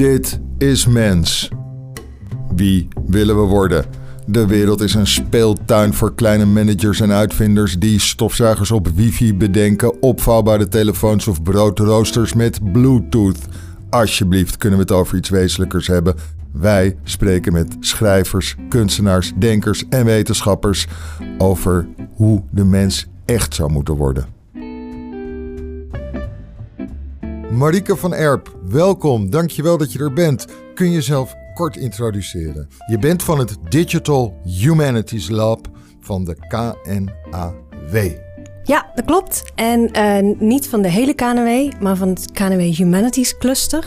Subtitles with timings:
[0.00, 1.50] Dit is mens.
[2.54, 3.84] Wie willen we worden?
[4.26, 10.02] De wereld is een speeltuin voor kleine managers en uitvinders die stofzuigers op wifi bedenken,
[10.02, 13.38] opvouwbare telefoons of broodroosters met Bluetooth.
[13.90, 16.14] Alsjeblieft, kunnen we het over iets wezenlijkers hebben?
[16.52, 20.86] Wij spreken met schrijvers, kunstenaars, denkers en wetenschappers
[21.38, 24.39] over hoe de mens echt zou moeten worden.
[27.50, 29.30] Marike van Erp, welkom.
[29.30, 30.46] Dankjewel dat je er bent.
[30.74, 32.68] Kun je jezelf kort introduceren?
[32.86, 35.66] Je bent van het Digital Humanities Lab
[36.00, 38.10] van de KNAW.
[38.62, 39.52] Ja, dat klopt.
[39.54, 43.84] En uh, niet van de hele KNW, maar van het KNW Humanities Cluster.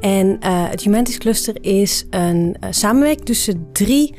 [0.00, 4.14] En uh, het Humanities Cluster is een uh, samenwerking tussen drie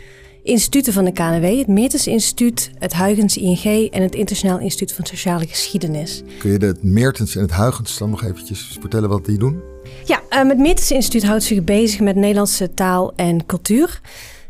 [0.48, 1.58] instituten van de KNW.
[1.58, 6.24] Het Meertens Instituut, het Huygens ING en het Internationaal Instituut van Sociale Geschiedenis.
[6.40, 9.62] Kun je het Meertens en het Huygens dan nog eventjes vertellen wat die doen?
[10.06, 14.02] Ja, het Meertens Instituut houdt zich bezig met Nederlandse taal en cultuur.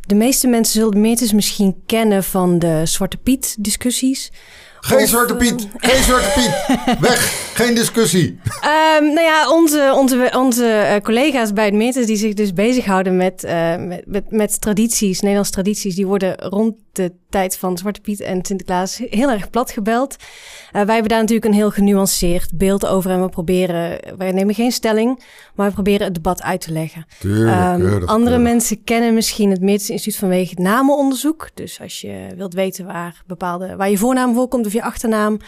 [0.02, 4.32] De meeste mensen zullen Meertens misschien kennen van de Zwarte Piet discussies.
[4.80, 7.00] Geen of, Zwarte Piet, geen Zwarte Piet.
[7.09, 8.39] Weg, geen discussie.
[9.00, 13.16] Um, nou ja, onze, onze, onze uh, collega's bij het Meertens die zich dus bezighouden
[13.16, 18.02] met, uh, met, met, met tradities, Nederlandse tradities, die worden rond de tijd van Zwarte
[18.02, 20.16] Piet en Sinterklaas heel erg plat gebeld.
[20.20, 24.56] Uh, wij hebben daar natuurlijk een heel genuanceerd beeld over en we proberen, wij nemen
[24.56, 25.23] geen stelling,
[25.56, 27.06] maar we proberen het debat uit te leggen.
[27.20, 28.44] Tuurlijk, um, tuurlijk, andere tuurlijk.
[28.44, 31.50] mensen kennen misschien het Meertens Instituut vanwege het namenonderzoek.
[31.54, 35.39] Dus als je wilt weten waar, bepaalde, waar je voornaam voorkomt of je achternaam, uh,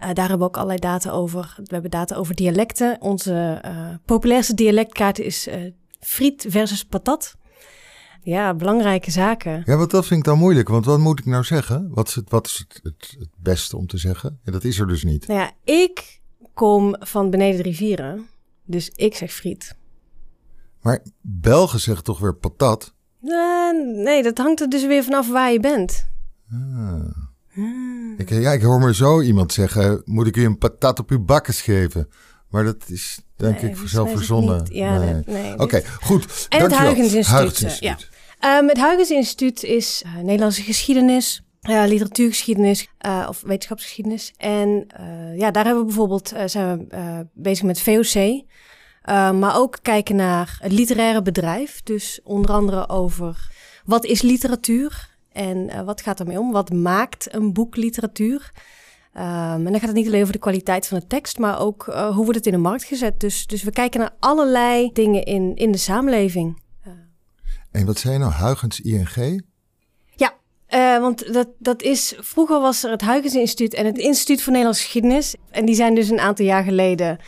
[0.00, 1.54] daar hebben we ook allerlei data over.
[1.56, 2.96] We hebben data over dialecten.
[3.00, 3.70] Onze uh,
[4.04, 5.48] populairste dialectkaart is
[6.00, 7.38] friet versus patat.
[8.22, 9.62] Ja, belangrijke zaken.
[9.64, 10.68] Ja, want dat vind ik dan moeilijk.
[10.68, 11.88] Want wat moet ik nou zeggen?
[11.90, 14.38] Wat is het, wat is het, het, het beste om te zeggen?
[14.44, 15.26] Ja, dat is er dus niet.
[15.26, 16.20] Nou ja, ik
[16.54, 18.26] kom van beneden de rivieren.
[18.64, 19.74] Dus ik zeg friet.
[20.80, 22.94] Maar Belgen zeggen toch weer patat?
[23.22, 26.08] Uh, nee, dat hangt er dus weer vanaf waar je bent.
[26.50, 27.28] Ah.
[28.16, 31.24] Ik, ja, ik hoor me zo iemand zeggen: moet ik u een patat op uw
[31.24, 32.08] bakkes geven?
[32.48, 34.66] Maar dat is denk nee, ik zelf verzonnen.
[34.72, 35.22] Ja, nee.
[35.26, 36.46] nee, Oké, okay, goed.
[36.48, 37.26] En het Huygens Instituut.
[37.26, 38.00] Huygens Instituut.
[38.00, 38.09] Ja.
[38.44, 44.32] Um, het Huygens Instituut is uh, Nederlandse geschiedenis, uh, literatuurgeschiedenis uh, of wetenschapsgeschiedenis.
[44.36, 44.86] En
[45.36, 48.44] ja, daar hebben we bijvoorbeeld zijn we bezig met VOC.
[49.34, 51.82] maar ook kijken naar het literaire bedrijf.
[51.82, 53.50] Dus onder andere over
[53.84, 56.52] wat is literatuur en wat gaat ermee om?
[56.52, 58.50] Wat maakt een boek literatuur?
[59.14, 61.84] Um, en dan gaat het niet alleen over de kwaliteit van de tekst, maar ook
[61.84, 63.20] hoe wordt het in de markt gezet.
[63.20, 66.68] Dus, dus we kijken naar allerlei dingen in, in de samenleving.
[67.70, 69.42] En wat zei je nou, Huygens ING?
[70.16, 70.34] Ja,
[70.70, 74.52] uh, want dat, dat is, vroeger was er het Huygens Instituut en het Instituut voor
[74.52, 75.34] Nederlandse Geschiedenis.
[75.50, 77.18] En die zijn dus een aantal jaar geleden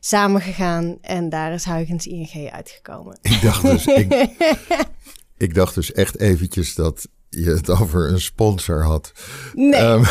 [0.00, 3.18] samengegaan en daar is Huygens ING uitgekomen.
[3.22, 4.30] Ik dacht dus, ik,
[5.46, 9.12] ik dacht dus echt eventjes dat je het over een sponsor had.
[9.54, 9.80] Nee.
[9.80, 10.02] Um,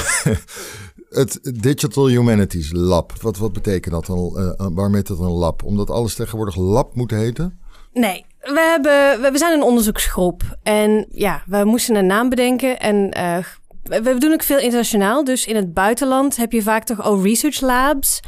[1.19, 3.21] het Digital Humanities Lab.
[3.21, 4.33] Wat, wat betekent dat dan?
[4.35, 5.63] Uh, waarom heet dat een lab?
[5.63, 7.59] Omdat alles tegenwoordig lab moet heten?
[7.93, 10.41] Nee, we, hebben, we zijn een onderzoeksgroep.
[10.63, 12.79] En ja, we moesten een naam bedenken.
[12.79, 13.37] En uh,
[13.83, 15.23] we, doen ook veel internationaal.
[15.23, 18.19] Dus in het buitenland heb je vaak toch ook research labs.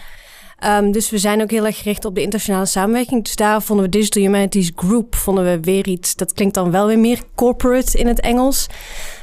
[0.65, 3.23] Um, dus we zijn ook heel erg gericht op de internationale samenwerking.
[3.23, 6.15] Dus daar vonden we Digital Humanities Group vonden we weer iets.
[6.15, 8.67] Dat klinkt dan wel weer meer corporate in het Engels.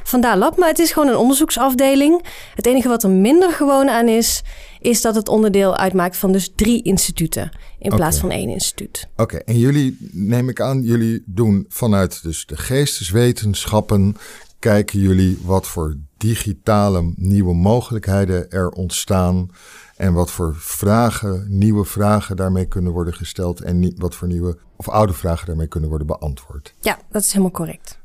[0.04, 2.24] Vandaar lab, maar het is gewoon een onderzoeksafdeling.
[2.54, 4.42] Het enige wat er minder gewoon aan is,
[4.80, 9.08] is dat het onderdeel uitmaakt van dus drie instituten in plaats van één instituut.
[9.12, 9.40] Oké, okay.
[9.40, 14.16] en jullie, neem ik aan, jullie doen vanuit dus de geesteswetenschappen,
[14.58, 19.50] kijken jullie wat voor digitale nieuwe mogelijkheden er ontstaan
[19.98, 24.88] en wat voor vragen, nieuwe vragen daarmee kunnen worden gesteld en wat voor nieuwe of
[24.88, 26.74] oude vragen daarmee kunnen worden beantwoord.
[26.80, 27.98] Ja, dat is helemaal correct.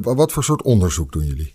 [0.00, 1.54] Wat voor soort onderzoek doen jullie?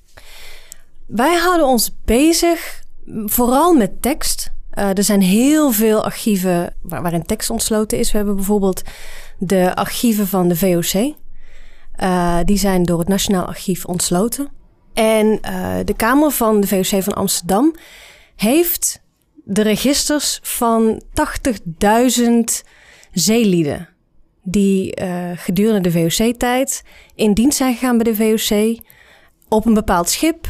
[1.05, 2.83] Wij houden ons bezig
[3.25, 4.51] vooral met tekst.
[4.74, 8.12] Uh, er zijn heel veel archieven waar, waarin tekst ontsloten is.
[8.12, 8.81] We hebben bijvoorbeeld
[9.38, 11.15] de archieven van de VOC.
[12.01, 14.50] Uh, die zijn door het Nationaal Archief ontsloten.
[14.94, 17.75] En uh, de Kamer van de VOC van Amsterdam
[18.36, 19.01] heeft
[19.51, 21.01] de registers van
[22.22, 22.24] 80.000
[23.12, 23.90] zeelieden
[24.44, 26.84] die uh, gedurende de VOC-tijd
[27.16, 28.80] in dienst zijn gegaan bij de VOC
[29.48, 30.48] op een bepaald schip,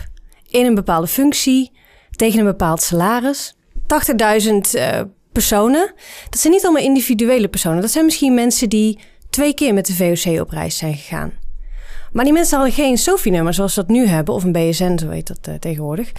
[0.50, 1.72] in een bepaalde functie,
[2.12, 3.56] tegen een bepaald salaris.
[3.76, 5.02] 80.000 uh,
[5.32, 5.94] personen.
[6.30, 7.82] Dat zijn niet allemaal individuele personen.
[7.82, 9.00] Dat zijn misschien mensen die
[9.30, 11.34] twee keer met de VOC op reis zijn gegaan.
[12.12, 15.10] Maar die mensen hadden geen SOFI-nummer zoals we dat nu hebben, of een BSN, zo
[15.10, 16.12] heet dat uh, tegenwoordig.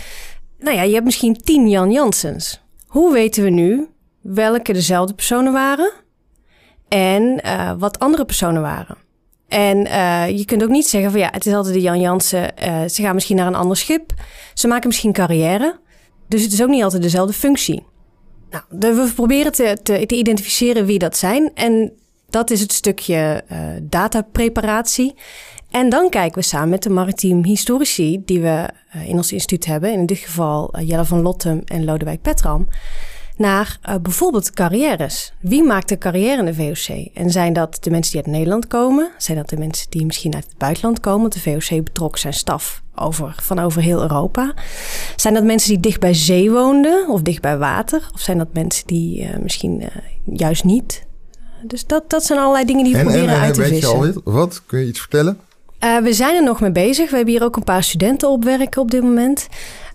[0.59, 2.61] Nou ja, je hebt misschien 10 Jan Janssens.
[2.91, 3.89] Hoe weten we nu
[4.21, 5.93] welke dezelfde personen waren
[6.89, 8.97] en uh, wat andere personen waren.
[9.49, 12.53] En uh, je kunt ook niet zeggen van ja, het is altijd de Jan Jansen.
[12.63, 14.13] Uh, ze gaan misschien naar een ander schip.
[14.55, 15.79] Ze maken misschien carrière.
[16.29, 17.87] Dus het is ook niet altijd dezelfde functie.
[18.51, 21.51] Nou, we proberen te, te, te identificeren wie dat zijn.
[21.55, 21.93] En
[22.31, 23.45] dat is het stukje
[23.83, 25.15] datapreparatie.
[25.71, 28.69] En dan kijken we samen met de maritiem historici die we
[29.07, 29.93] in ons instituut hebben.
[29.93, 32.69] In dit geval Jelle van Lottem en Lodewijk Petram
[33.41, 35.33] naar uh, bijvoorbeeld carrières.
[35.41, 37.09] Wie maakt de carrière in de VOC?
[37.15, 39.11] En zijn dat de mensen die uit Nederland komen?
[39.19, 41.21] Zijn dat de mensen die misschien uit het buitenland komen?
[41.21, 44.55] Want de VOC betrok zijn staf over, van over heel Europa.
[45.17, 48.11] Zijn dat mensen die dicht bij zee woonden of dicht bij water?
[48.15, 49.89] Of zijn dat mensen die uh, misschien uh,
[50.25, 51.07] juist niet?
[51.63, 53.71] Dus dat, dat zijn allerlei dingen die we en, proberen en, en, uit te weet
[53.71, 53.99] vissen.
[54.07, 54.63] Je al wat?
[54.67, 55.39] Kun je iets vertellen?
[55.85, 57.11] Uh, we zijn er nog mee bezig.
[57.11, 59.49] We hebben hier ook een paar studenten op werken op dit moment.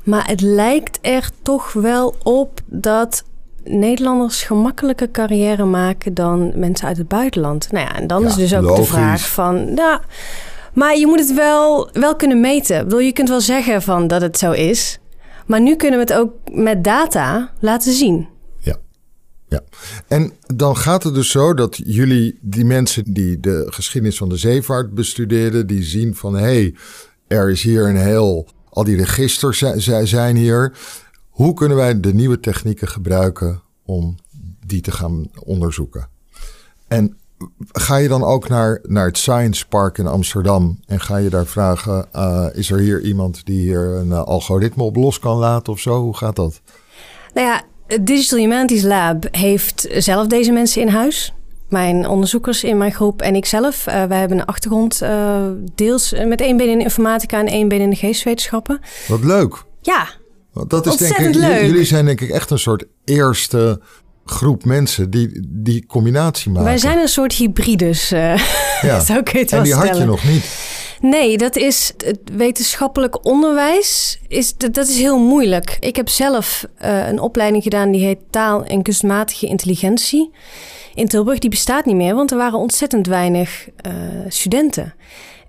[0.04, 3.24] Maar het lijkt er toch wel op dat
[3.64, 7.72] Nederlanders gemakkelijker carrière maken dan mensen uit het buitenland.
[7.72, 8.86] Nou ja, en dan Ja, is dus ook logisch.
[8.86, 10.02] de vraag van, ja,
[10.74, 12.78] maar je moet het wel, wel kunnen meten.
[12.78, 15.00] Ik bedoel, je kunt wel zeggen van dat het zo is,
[15.46, 18.28] maar nu kunnen we het ook met data laten zien.
[20.08, 24.38] En dan gaat het dus zo dat jullie, die mensen die de geschiedenis van de
[24.38, 26.76] zeevaart bestuderen, die zien van hé, hey,
[27.28, 30.78] er is hier een heel, al die registers zi- zi- zijn hier.
[31.30, 34.16] Hoe kunnen wij de nieuwe technieken gebruiken om
[34.66, 36.08] die te gaan onderzoeken?
[36.88, 37.18] En
[37.72, 41.46] ga je dan ook naar, naar het Science Park in Amsterdam en ga je daar
[41.46, 45.74] vragen: uh, is er hier iemand die hier een uh, algoritme op los kan laten
[45.74, 46.02] of zo?
[46.02, 46.62] Hoe gaat dat?
[47.34, 51.34] Nou ja, het Digital Humanities Lab heeft zelf deze mensen in huis.
[51.70, 53.88] Mijn onderzoekers in mijn groep en ik zelf.
[53.88, 55.38] Uh, wij hebben een achtergrond uh,
[55.76, 58.80] deels met één been in informatica en één been in de geestwetenschappen.
[59.08, 59.64] Wat leuk.
[59.82, 60.08] Ja,
[60.54, 61.66] Want dat is denk ik, Ontzettend leuk.
[61.66, 63.82] jullie zijn denk ik echt een soort eerste
[64.26, 66.66] groep mensen die die combinatie maken.
[66.68, 68.12] wij zijn een soort hybrides.
[68.12, 68.38] Uh,
[68.82, 69.00] Ja.
[69.00, 70.44] Zo kun je het wel en die had je nog niet.
[71.02, 74.20] Nee, dat is het wetenschappelijk onderwijs.
[74.28, 75.78] Is, dat dat is heel moeilijk.
[75.80, 80.32] Ik heb zelf uh, een opleiding gedaan die heet Taal en Kunstmatige Intelligentie.
[80.94, 83.94] In Tilburg, die bestaat niet meer, want er waren ontzettend weinig uh,
[84.28, 84.94] studenten.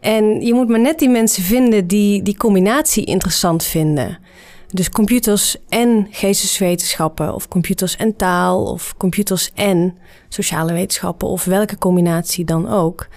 [0.01, 4.19] En je moet maar net die mensen vinden die die combinatie interessant vinden.
[4.67, 11.79] Dus computers en geesteswetenschappen, of computers en taal, of computers en sociale wetenschappen, of welke
[11.79, 13.09] combinatie dan ook.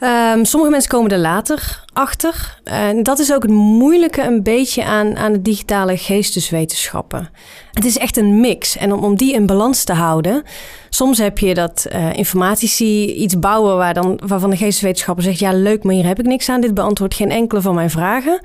[0.00, 2.58] Um, sommige mensen komen er later achter.
[2.64, 7.30] En dat is ook het moeilijke een beetje aan, aan de digitale geesteswetenschappen.
[7.72, 8.76] Het is echt een mix.
[8.76, 10.42] En om, om die in balans te houden...
[10.88, 15.38] Soms heb je dat uh, informatici iets bouwen waar dan, waarvan de geesteswetenschapper zegt...
[15.38, 16.60] ja, leuk, maar hier heb ik niks aan.
[16.60, 18.40] Dit beantwoordt geen enkele van mijn vragen.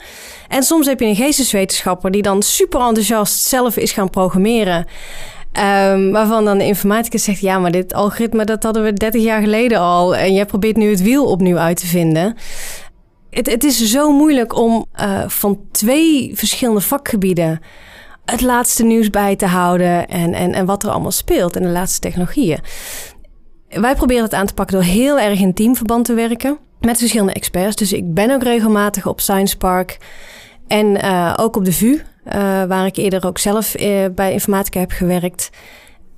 [0.48, 4.86] En soms heb je een geesteswetenschapper die dan super enthousiast zelf is gaan programmeren...
[5.58, 9.42] Um, waarvan dan de informaticus zegt: Ja, maar dit algoritme dat hadden we 30 jaar
[9.42, 10.16] geleden al.
[10.16, 12.36] En jij probeert nu het wiel opnieuw uit te vinden.
[13.30, 17.62] Het, het is zo moeilijk om uh, van twee verschillende vakgebieden
[18.26, 20.08] het laatste nieuws bij te houden.
[20.08, 22.60] En, en, en wat er allemaal speelt en de laatste technologieën.
[23.70, 27.34] Wij proberen het aan te pakken door heel erg in teamverband te werken met verschillende
[27.34, 27.76] experts.
[27.76, 29.98] Dus ik ben ook regelmatig op Science Park
[30.68, 32.00] en uh, ook op de VU.
[32.28, 32.34] Uh,
[32.64, 35.50] waar ik eerder ook zelf uh, bij informatica heb gewerkt.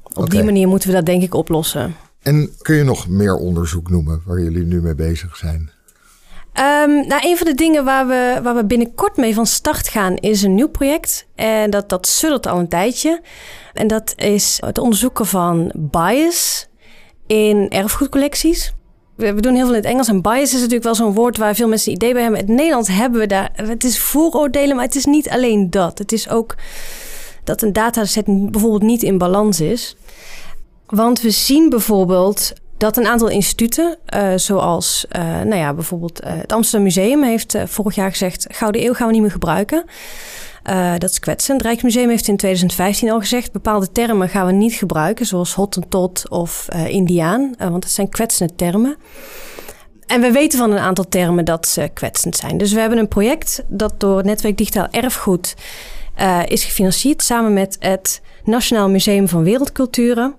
[0.03, 0.29] Op okay.
[0.29, 1.95] die manier moeten we dat denk ik oplossen.
[2.21, 5.71] En kun je nog meer onderzoek noemen waar jullie nu mee bezig zijn?
[6.53, 10.15] Um, nou, een van de dingen waar we, waar we binnenkort mee van start gaan
[10.15, 11.27] is een nieuw project.
[11.35, 13.21] En dat, dat suddert al een tijdje.
[13.73, 16.67] En dat is het onderzoeken van bias
[17.27, 18.73] in erfgoedcollecties.
[19.15, 21.55] We doen heel veel in het Engels en bias is natuurlijk wel zo'n woord waar
[21.55, 22.39] veel mensen een idee bij hebben.
[22.39, 25.97] In het Nederlands hebben we daar, het is vooroordelen, maar het is niet alleen dat.
[25.97, 26.55] Het is ook
[27.43, 29.95] dat een dataset bijvoorbeeld niet in balans is.
[30.85, 36.29] Want we zien bijvoorbeeld dat een aantal instituten, uh, zoals uh, nou ja, bijvoorbeeld uh,
[36.35, 39.85] het Amsterdam Museum, heeft vorig jaar gezegd: Gouden Eeuw gaan we niet meer gebruiken.
[40.69, 41.57] Uh, dat is kwetsend.
[41.57, 46.29] Het Rijksmuseum heeft in 2015 al gezegd: bepaalde termen gaan we niet gebruiken, zoals Hottentot
[46.29, 48.97] of uh, Indiaan, uh, want dat zijn kwetsende termen.
[50.05, 52.57] En we weten van een aantal termen dat ze kwetsend zijn.
[52.57, 55.55] Dus we hebben een project dat door Netwerk Digitaal Erfgoed
[56.45, 60.35] is gefinancierd samen met het Nationaal Museum van Wereldculturen.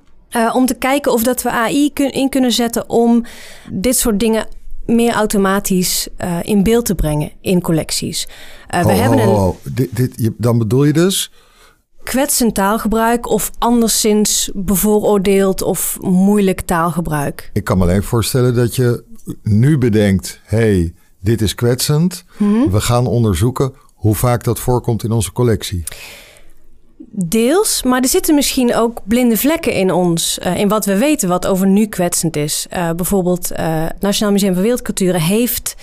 [0.52, 3.24] om te kijken of dat we AI kun, in kunnen zetten om
[3.70, 4.46] dit soort dingen
[4.86, 6.08] meer automatisch
[6.42, 8.26] in beeld te brengen in collecties.
[8.74, 9.28] Uh, we oh, hebben een.
[9.28, 9.56] Oh, oh.
[9.62, 11.32] Dit, dit, dan bedoel je dus.
[12.02, 17.50] Kwetsend taalgebruik of anderszins bevooroordeeld of moeilijk taalgebruik.
[17.52, 19.04] Ik kan me alleen voorstellen dat je
[19.42, 22.24] nu bedenkt: hey, dit is kwetsend.
[22.36, 22.70] -hmm.
[22.70, 25.84] We gaan onderzoeken hoe vaak dat voorkomt in onze collectie.
[27.16, 31.28] Deels, maar er zitten misschien ook blinde vlekken in ons, uh, in wat we weten
[31.28, 32.66] wat over nu kwetsend is.
[32.72, 35.74] Uh, bijvoorbeeld, uh, Nationaal Museum voor Wereldcultuur heeft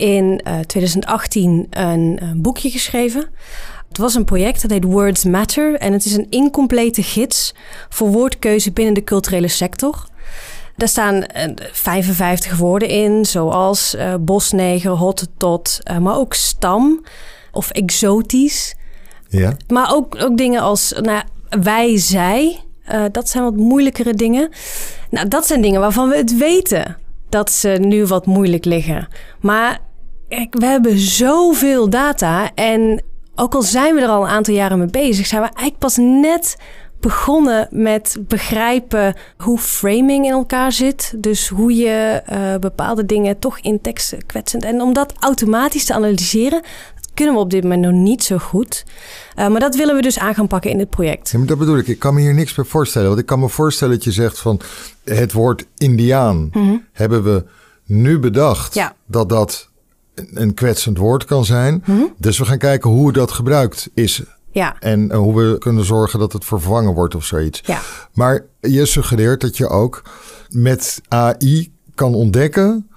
[0.00, 3.26] in 2018 een, een, boekje geschreven.
[3.88, 7.54] Het was een project dat heet Words Matter en het is een incomplete gids
[7.88, 10.08] voor woordkeuze binnen de culturele sector.
[10.76, 11.24] Daar staan
[11.72, 17.04] 55 woorden in, zoals bosneger, hottentot, maar ook stam
[17.52, 18.74] of exotisch.
[19.28, 19.56] Ja.
[19.68, 21.22] Maar ook, ook dingen als nou,
[21.62, 22.60] wij, zij.
[22.92, 24.50] Uh, dat zijn wat moeilijkere dingen.
[25.10, 26.96] Nou, dat zijn dingen waarvan we het weten
[27.28, 29.08] dat ze nu wat moeilijk liggen.
[29.40, 29.78] Maar
[30.50, 32.54] we hebben zoveel data.
[32.54, 33.02] En
[33.34, 35.96] ook al zijn we er al een aantal jaren mee bezig, zijn we eigenlijk pas
[35.96, 36.56] net
[37.00, 41.14] begonnen met begrijpen hoe framing in elkaar zit.
[41.16, 44.64] Dus hoe je uh, bepaalde dingen toch in teksten kwetsend.
[44.64, 46.62] En om dat automatisch te analyseren,
[47.14, 48.84] kunnen we op dit moment nog niet zo goed.
[49.36, 51.30] Uh, maar dat willen we dus aan gaan pakken in dit project.
[51.30, 51.88] Ja, maar dat bedoel ik.
[51.88, 53.08] Ik kan me hier niks bij voorstellen.
[53.08, 54.60] Want ik kan me voorstellen dat je zegt van
[55.04, 56.86] het woord Indiaan mm-hmm.
[56.92, 57.44] hebben we
[57.84, 58.94] nu bedacht ja.
[59.06, 59.69] dat dat
[60.34, 61.82] een kwetsend woord kan zijn.
[61.86, 62.14] Mm-hmm.
[62.18, 64.22] Dus we gaan kijken hoe dat gebruikt is.
[64.52, 64.76] Ja.
[64.78, 67.60] En uh, hoe we kunnen zorgen dat het vervangen wordt of zoiets.
[67.64, 67.80] Ja.
[68.12, 70.02] Maar je suggereert dat je ook
[70.48, 72.90] met AI kan ontdekken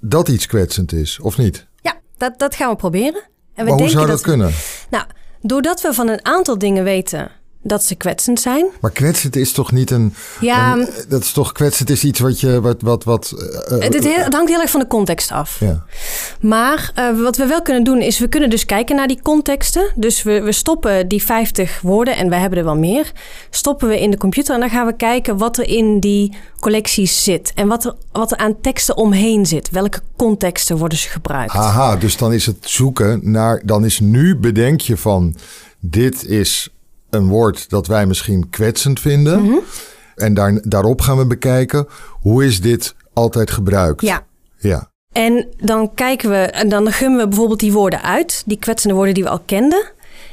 [0.00, 1.66] dat iets kwetsend is, of niet?
[1.80, 3.22] Ja, dat, dat gaan we proberen.
[3.54, 4.52] En we maar hoe zou dat, we- kunnen?
[4.90, 5.04] Nou,
[5.40, 7.30] doordat we van een aantal dingen weten
[7.66, 8.66] dat ze kwetsend zijn.
[8.80, 10.14] Maar kwetsend is toch niet een.
[10.40, 12.60] Ja, een- dat is toch kwetsend is iets wat je.
[12.60, 13.32] Wat, wat, wat,
[13.68, 15.60] eh, het, het, heel- het hangt heel erg van de context af.
[15.60, 15.84] ja.
[16.40, 19.92] Maar eh, wat we wel kunnen doen is, we kunnen dus kijken naar die contexten.
[19.94, 23.12] Dus we, we stoppen die 50 woorden, en we hebben er wel meer,
[23.50, 24.54] stoppen we in de computer.
[24.54, 27.52] En dan gaan we kijken wat er in die collecties zit.
[27.54, 29.70] En wat er, wat er aan teksten omheen zit.
[29.70, 31.52] Welke contexten worden ze gebruikt.
[31.52, 33.62] Haha, dus dan is het zoeken naar.
[33.64, 35.34] Dan is nu bedenk je van.
[35.80, 36.68] Dit is
[37.16, 39.42] een woord dat wij misschien kwetsend vinden.
[39.42, 39.56] Mhm.
[40.14, 41.86] En daar, daarop gaan we bekijken.
[42.20, 44.00] Hoe is dit altijd gebruikt?
[44.00, 44.26] Ja.
[44.58, 44.90] Ja.
[45.12, 49.14] En dan kijken we, en dan gummen we bijvoorbeeld die woorden uit, die kwetsende woorden
[49.14, 49.84] die we al kenden.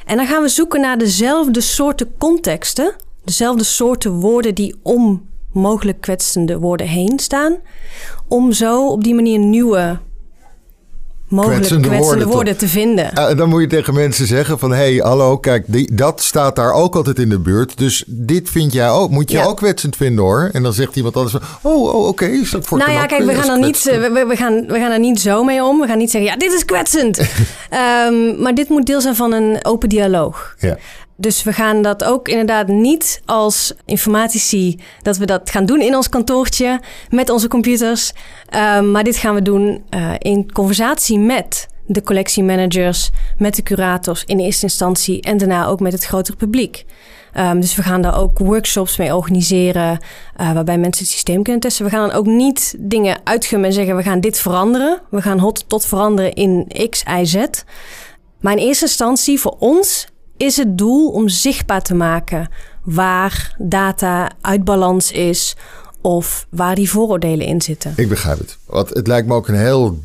[0.06, 6.02] En dan gaan we zoeken naar dezelfde soorten contexten, dezelfde soorten woorden die om mogelijk
[6.02, 7.58] kwetsende woorden heen staan,
[8.28, 10.00] om zo op die manier nieuwe
[11.34, 13.38] mogelijk Kwetsende kwetsende, woorden woorden, te- vinden.
[13.38, 14.72] Dan moet je tegen mensen zeggen van...
[14.72, 17.78] hé, hey, hallo, kijk, die, dat staat daar ook altijd in de buurt.
[17.78, 19.44] Dus dit vind jij ook, moet je Ja.
[19.44, 20.50] ook kwetsend vinden, hoor.
[20.54, 21.72] En dan zegt iemand anders van...
[21.72, 24.26] oh, oh oké, is dat voor Nou ja, kijk, we gaan, er niet, eh, we,
[24.28, 25.80] we, gaan, we gaan er niet zo mee om.
[25.80, 27.18] We gaan niet zeggen, ja, dit is kwetsend.
[27.70, 30.56] Ehm, maar dit moet deel zijn van een open dialoog.
[30.60, 30.78] Ja.
[31.24, 34.80] Dus we gaan dat ook inderdaad niet als informatici...
[35.02, 38.14] dat we dat gaan doen in ons kantoortje met onze computers.
[38.50, 43.10] Ehm, maar dit gaan we doen eh, in conversatie met de collectiemanagers...
[43.38, 45.22] met de curators in eerste instantie...
[45.22, 46.86] en daarna ook met het grotere publiek.
[47.34, 50.00] Ehm, dus we gaan daar ook workshops mee organiseren...
[50.36, 51.86] eh, waarbij mensen het systeem kunnen testen.
[51.86, 53.96] We gaan dan ook niet dingen uitgummen en zeggen...
[53.96, 55.02] we gaan dit veranderen.
[55.10, 57.46] We gaan hot tot veranderen in X, Y, Z...
[58.44, 62.48] Maar in eerste instantie voor ons is het doel om zichtbaar te maken
[62.84, 65.56] waar data uit balans is
[66.02, 67.94] of waar die vooroordelen in zitten.
[67.96, 68.58] Ik begrijp het.
[68.94, 70.00] Het lijkt me ook een heel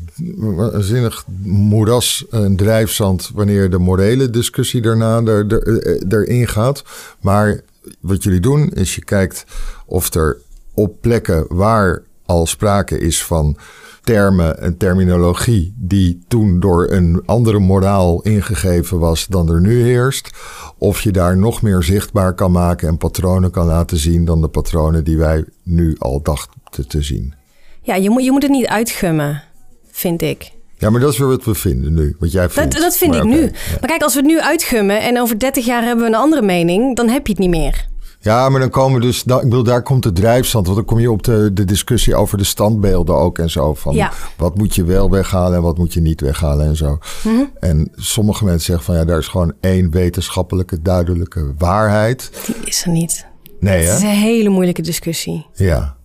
[0.73, 3.31] zinnig moeras, een drijfzand...
[3.33, 6.83] wanneer de morele discussie daarna eh, erin gaat.
[7.21, 7.61] Maar
[7.99, 9.45] wat jullie doen is je kijkt
[9.85, 10.37] of er
[10.73, 13.57] op plekken waar al sprake is van
[14.03, 20.29] termen en terminologie die toen door een andere moraal ingegeven was dan er nu heerst,
[20.77, 24.47] of je daar nog meer zichtbaar kan maken en patronen kan laten zien dan de
[24.47, 27.33] patronen die wij nu al dachten te zien.
[27.81, 29.43] Ja, je moet, je moet het niet uitgummen,
[29.91, 30.51] vind ik.
[30.77, 32.15] Ja, maar dat is weer wat we vinden nu.
[32.19, 32.71] Wat jij vindt.
[32.71, 33.41] Dat, dat vind Maar ik nu.
[33.41, 33.49] ja.
[33.79, 36.41] Maar kijk, als we het nu uitgummen en over 30 jaar hebben we een andere
[36.41, 37.87] mening, dan heb je het niet meer.
[38.21, 40.65] Ja, maar dan komen dus, ik bedoel, daar komt de drijfstand.
[40.65, 43.73] Want dan kom je op de, de discussie over de standbeelden ook en zo.
[43.73, 44.11] Van Ja.
[44.37, 46.97] wat moet je wel weghalen en wat moet je niet weghalen en zo.
[47.23, 47.43] Mhm.
[47.59, 52.31] En sommige mensen zeggen van ja, daar is gewoon één wetenschappelijke, duidelijke waarheid.
[52.45, 53.25] Die is er niet.
[53.59, 54.09] Nee, Het is hè?
[54.09, 55.45] een hele moeilijke discussie.
[55.53, 55.95] Ja.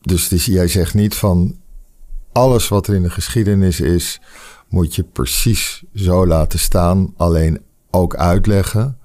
[0.00, 1.56] Dus is- jij zegt niet van
[2.32, 4.20] alles wat er in de geschiedenis is,
[4.68, 7.14] moet je precies zo laten staan.
[7.16, 7.60] Alleen
[7.90, 8.98] ook uitleggen.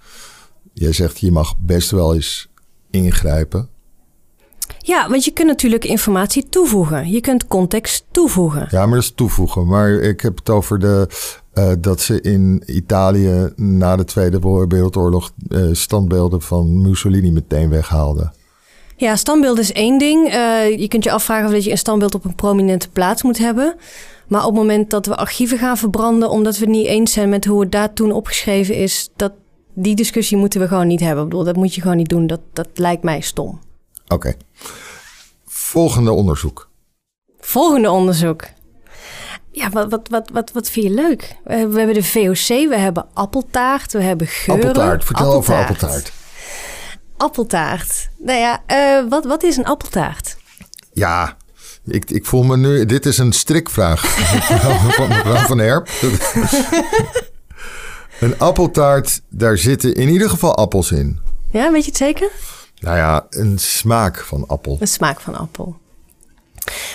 [0.80, 2.48] Jij zegt je mag best wel eens
[2.92, 3.70] ingrijpen.
[4.78, 7.12] Ja, want je kunt natuurlijk informatie toevoegen.
[7.12, 8.68] Je kunt context toevoegen.
[8.72, 9.68] Ja, maar dat is toevoegen.
[9.68, 11.08] Maar ik heb het over de,
[11.54, 18.34] eh, dat ze in Italië na de Tweede Wereldoorlog eh, standbeelden van Mussolini meteen weghaalden.
[18.96, 20.28] Ja, standbeeld is één ding.
[20.28, 23.38] Eh, je kunt je afvragen of dat je een standbeeld op een prominente plaats moet
[23.38, 23.76] hebben.
[24.28, 26.30] Maar op het moment dat we archieven gaan verbranden...
[26.30, 29.10] omdat we het niet eens zijn met hoe het daar toen opgeschreven is...
[29.16, 29.32] dat
[29.74, 31.24] Die discussie moeten we gewoon niet hebben.
[31.24, 32.28] Ik bedoel, dat moet je gewoon niet doen.
[32.28, 33.60] Dat, dat lijkt mij stom.
[34.08, 34.34] Oké.
[35.46, 36.70] Volgende onderzoek.
[37.40, 38.44] Volgende onderzoek.
[39.52, 41.36] Ja, wat, wat, wat, wat, wat vind je leuk?
[41.44, 44.68] We hebben, de VOC, we hebben appeltaart, we hebben geuren.
[44.68, 46.12] Appeltaart, vertel over appeltaart.
[47.18, 48.10] Appeltaart.
[48.18, 50.38] Nou ja, uh, wat, wat is een appeltaart?
[50.94, 51.38] Ja,
[51.86, 52.86] ik, ik voel me nu...
[52.86, 54.02] Dit is een strikvraag
[54.96, 55.90] van mevrouw Van Herp.
[58.20, 61.20] een appeltaart, daar zitten in ieder geval appels in.
[61.52, 62.32] Ja, weet je het zeker?
[62.80, 64.78] Nou ja, een smaak van appel.
[64.80, 65.78] Een smaak van appel.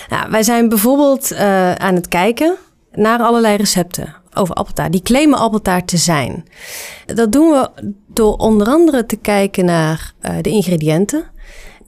[0.09, 2.55] Nou, wij zijn bijvoorbeeld uh, aan het kijken
[2.91, 4.91] naar allerlei recepten over appeltaart.
[4.91, 6.45] Die claimen appeltaart te zijn.
[7.05, 7.69] Dat doen we
[8.07, 11.25] door onder andere te kijken naar uh, de ingrediënten.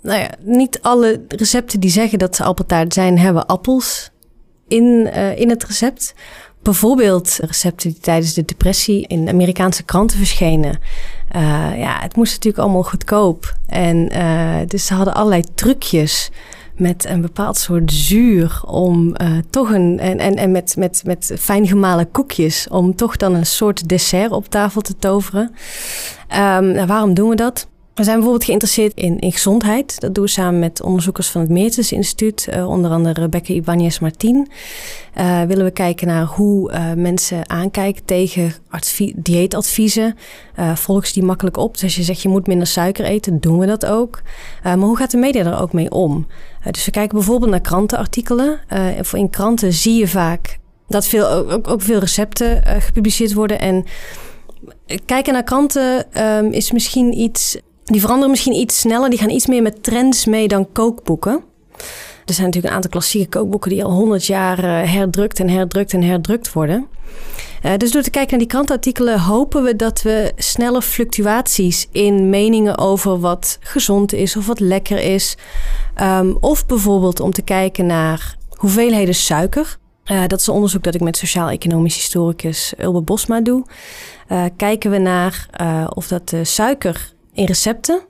[0.02, 4.10] Nou ja, niet alle recepten die zeggen dat ze appeltaart zijn, hebben appels
[4.68, 6.14] in, uh, in het recept.
[6.68, 10.80] Bijvoorbeeld recepten die tijdens de depressie in Amerikaanse kranten verschenen.
[11.36, 13.58] Uh, ja, het moest natuurlijk allemaal goedkoop.
[13.68, 16.30] En uh, dus ze hadden allerlei trucjes
[16.76, 20.00] met een bepaald soort zuur om uh, toch een.
[20.00, 24.32] En, en, en met, met, met fijn gemalen koekjes om toch dan een soort dessert
[24.32, 25.52] op tafel te toveren.
[26.32, 27.68] Um, nou, waarom doen we dat?
[27.98, 30.00] We zijn bijvoorbeeld geïnteresseerd in, gezondheid.
[30.00, 34.00] Dat doen we samen met onderzoekers van het Meertens Instituut, uh, onder andere Rebecca Ibanez
[34.00, 34.48] Martin.
[35.18, 38.54] Uh, willen we kijken naar hoe uh, mensen aankijken tegen
[39.16, 40.16] dieetadviezen.
[40.76, 41.74] volg die makkelijk op.
[41.74, 44.22] Dus als je zegt je moet minder suiker eten, doen we dat ook.
[44.64, 46.28] maar hoe gaat de media er ook mee om?
[46.72, 48.60] dus we kijken bijvoorbeeld naar krantenartikelen.
[49.12, 53.60] in kranten zie je vaak dat veel, ook, ook veel recepten gepubliceerd worden.
[53.60, 53.86] En
[55.06, 59.10] kijken naar kranten um, is misschien iets die veranderen misschien iets sneller.
[59.10, 61.44] Die gaan iets meer met trends mee dan kookboeken.
[62.26, 65.94] Er zijn natuurlijk een aantal klassieke kookboeken die al honderd jaar uh, herdrukt en herdrukt
[65.94, 66.88] en herdrukt worden.
[67.66, 72.30] Uh, dus door te kijken naar die krantartikelen hopen we dat we snelle fluctuaties in
[72.30, 75.38] meningen over wat gezond is of wat lekker is.
[76.02, 79.78] Um, of bijvoorbeeld om te kijken naar hoeveelheden suiker.
[80.06, 83.66] Uh, dat is een onderzoek dat ik met sociaal-economisch historicus Ulbe Bosma doe.
[84.56, 85.48] kijken we naar
[85.94, 88.02] of dat de suiker in recepten.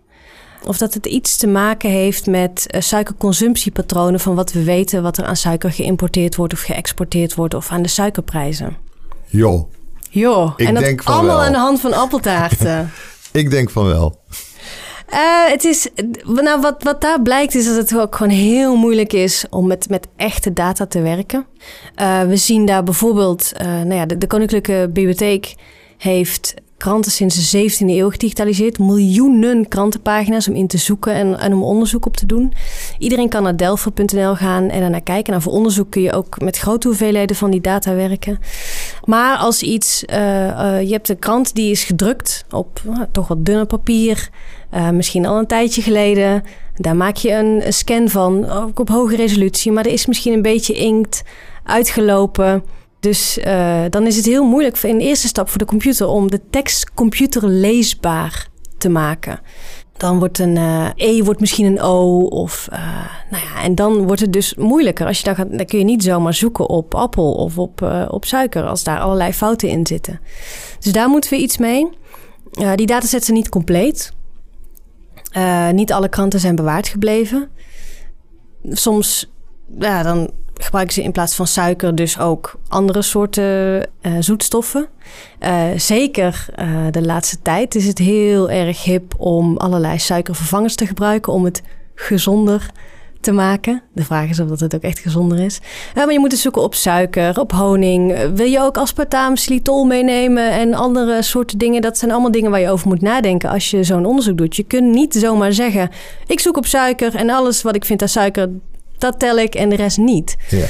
[0.66, 5.18] Of dat het iets te maken heeft met uh, suikerconsumptiepatronen van wat we weten, wat
[5.18, 8.78] er aan suiker geïmporteerd wordt of geëxporteerd wordt of aan de suikerprijzen.
[9.26, 9.70] Jo.
[10.10, 11.46] Jo, ik en dat denk van allemaal wel.
[11.46, 12.92] aan de hand van appeltaarten.
[13.32, 14.20] ik denk van wel.
[15.14, 15.88] Uh, het is,
[16.24, 19.90] nou, wat, wat daar blijkt is dat het ook gewoon heel moeilijk is om met,
[19.90, 21.46] met echte data te werken.
[22.02, 25.56] Uh, we zien daar bijvoorbeeld, nou ja, de, de Koninklijke Bibliotheek
[25.98, 28.80] heeft kranten sinds de 17e eeuw gedigitaliseerd.
[28.80, 32.54] Miljoenen krantenpagina's om in te zoeken en, en om onderzoek op te doen.
[32.98, 35.32] Iedereen kan naar delphi.nl gaan en naar kijken.
[35.32, 38.40] Nou, voor onderzoek kun je ook met grote hoeveelheden van die data werken.
[39.04, 43.28] Maar als iets, uh, uh, je hebt een krant die is gedrukt op uh, toch
[43.28, 44.30] wat dunner papier.
[44.92, 46.44] misschien al een tijdje geleden.
[46.76, 49.72] Daar maak je een, een scan van, ook op hoge resolutie.
[49.72, 51.24] Maar er is misschien een beetje inkt
[51.64, 52.64] uitgelopen.
[53.08, 56.32] Dus uh, dan is het heel moeilijk in de eerste stap voor de computer om
[56.32, 59.40] de tekst computerleesbaar te maken.
[59.98, 62.80] Dan wordt een uh, E wordt misschien een O of uh,
[63.30, 65.08] nou ja, en dan wordt het dus moeilijker.
[65.08, 68.26] Als je dan gaat, dan kun je niet zomaar zoeken op appel of op, op
[68.26, 70.20] suiker als daar allerlei fouten in zitten.
[70.80, 71.90] Dus daar moeten we iets mee.
[72.76, 74.14] die datasets zijn niet compleet.
[75.72, 77.50] niet alle kranten zijn bewaard gebleven.
[78.64, 79.32] Soms
[79.80, 80.32] ja, dan
[80.68, 84.88] gebruiken ze in plaats van suiker dus ook andere soorten uh, zoetstoffen.
[85.40, 90.86] Uh, zeker uh, de laatste tijd is het heel erg hip om allerlei suikervervangers te
[90.86, 91.62] gebruiken om het
[91.96, 92.70] gezonder
[93.22, 93.82] te maken.
[93.94, 95.60] De vraag is of dat het ook echt gezonder is.
[95.96, 98.32] maar je moet dus zoeken op suiker, op honing.
[98.34, 101.82] Wil je ook aspartaam, xylitol meenemen en andere soorten dingen?
[101.82, 104.56] Dat zijn allemaal dingen waar je over moet nadenken als je zo'n onderzoek doet.
[104.56, 105.90] Je kunt niet zomaar zeggen:
[106.28, 108.50] ik zoek op suiker en alles wat ik vind aan suiker,
[108.98, 110.36] dat tel ik en de rest niet.
[110.50, 110.68] Ja.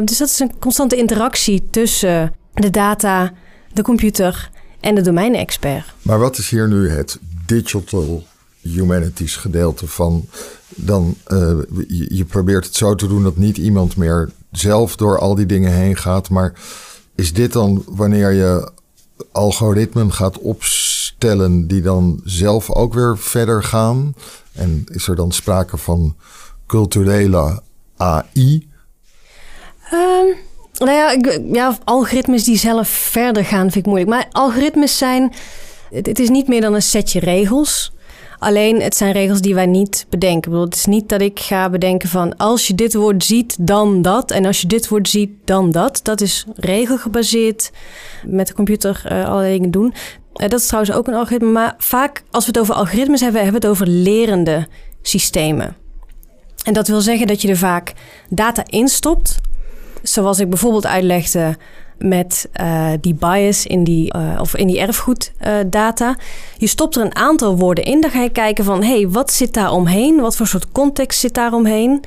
[0.00, 3.32] Uh, dus dat is een constante interactie tussen de data,
[3.72, 5.84] de computer en de domeinexpert.
[6.02, 8.24] Maar wat is hier nu het digital
[8.60, 10.26] humanities gedeelte van?
[10.68, 11.38] Dan uh,
[11.88, 15.46] je, je, probeert het zo te doen dat niet iemand meer zelf door al die
[15.46, 16.30] dingen heen gaat.
[16.30, 16.52] Maar
[17.14, 18.70] is dit dan wanneer je
[19.32, 24.14] algoritmen gaat opstellen die dan zelf ook weer verder gaan?
[24.52, 26.16] En is er dan sprake van
[26.70, 27.62] culturele
[27.96, 28.68] AI?
[29.92, 30.36] Um,
[30.78, 34.10] nou ja, ik, ja, algoritmes die zelf verder gaan vind ik moeilijk.
[34.10, 35.32] Maar algoritmes zijn,
[35.90, 37.92] het, het, is niet meer dan een setje regels.
[38.38, 40.36] Alleen het zijn regels die wij niet bedenken.
[40.36, 43.56] Ik bedoel, het is niet dat ik ga bedenken van als je dit woord ziet,
[43.60, 44.30] dan dat.
[44.30, 46.00] En als je dit woord ziet, dan dat.
[46.02, 47.70] Dat is regelgebaseerd
[48.26, 49.94] met de computer uh, allerlei dingen doen.
[50.34, 51.48] Eh, dat is trouwens ook een algoritme.
[51.50, 54.66] Maar vaak als we het over algoritmes hebben, hebben we het over lerende
[55.02, 55.76] systemen.
[56.64, 57.92] En dat wil zeggen dat je er vaak
[58.28, 59.36] data instopt.
[60.02, 61.56] Zoals ik bijvoorbeeld uitlegde
[61.98, 66.16] met uh, die bias in die, uh, of in die erfgoeddata.
[66.56, 68.00] je stopt er een aantal woorden in.
[68.00, 70.20] Dan ga je kijken van, hé, hey, wat zit daar omheen?
[70.20, 72.04] Wat voor soort context zit daar omheen?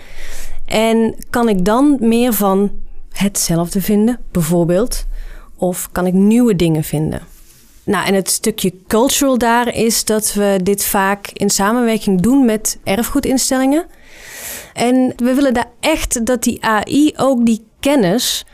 [0.65, 2.71] En kan ik dan meer van
[3.11, 5.05] hetzelfde vinden, bijvoorbeeld?
[5.55, 7.21] Of kan ik nieuwe dingen vinden?
[7.83, 12.77] Nou, en het stukje cultural daar is dat we dit vaak in samenwerking doen met
[12.83, 13.85] erfgoedinstellingen.
[14.73, 18.45] En we willen daar echt dat die AI ook die kennis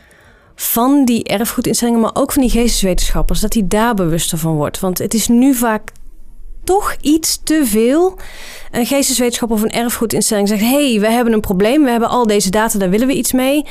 [0.55, 4.79] van die erfgoedinstellingen, maar ook van die geesteswetenschappers, dat die daar bewuster van wordt.
[4.79, 5.91] Want het is nu vaak
[6.63, 8.17] toch iets te veel.
[8.71, 12.49] Een geesteswetenschapper of een erfgoedinstelling zegt: hey, we hebben een probleem, we hebben al deze
[12.49, 13.65] data, daar willen we iets mee.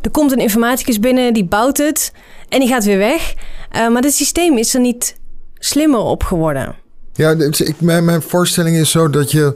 [0.00, 2.12] Er komt een informaticus binnen, die bouwt het
[2.48, 3.34] en die gaat weer weg.
[3.72, 5.16] Uh, maar het systeem is er niet
[5.58, 6.74] slimmer op geworden.
[7.12, 9.54] Ja, ik, mijn, mijn voorstelling is zo dat je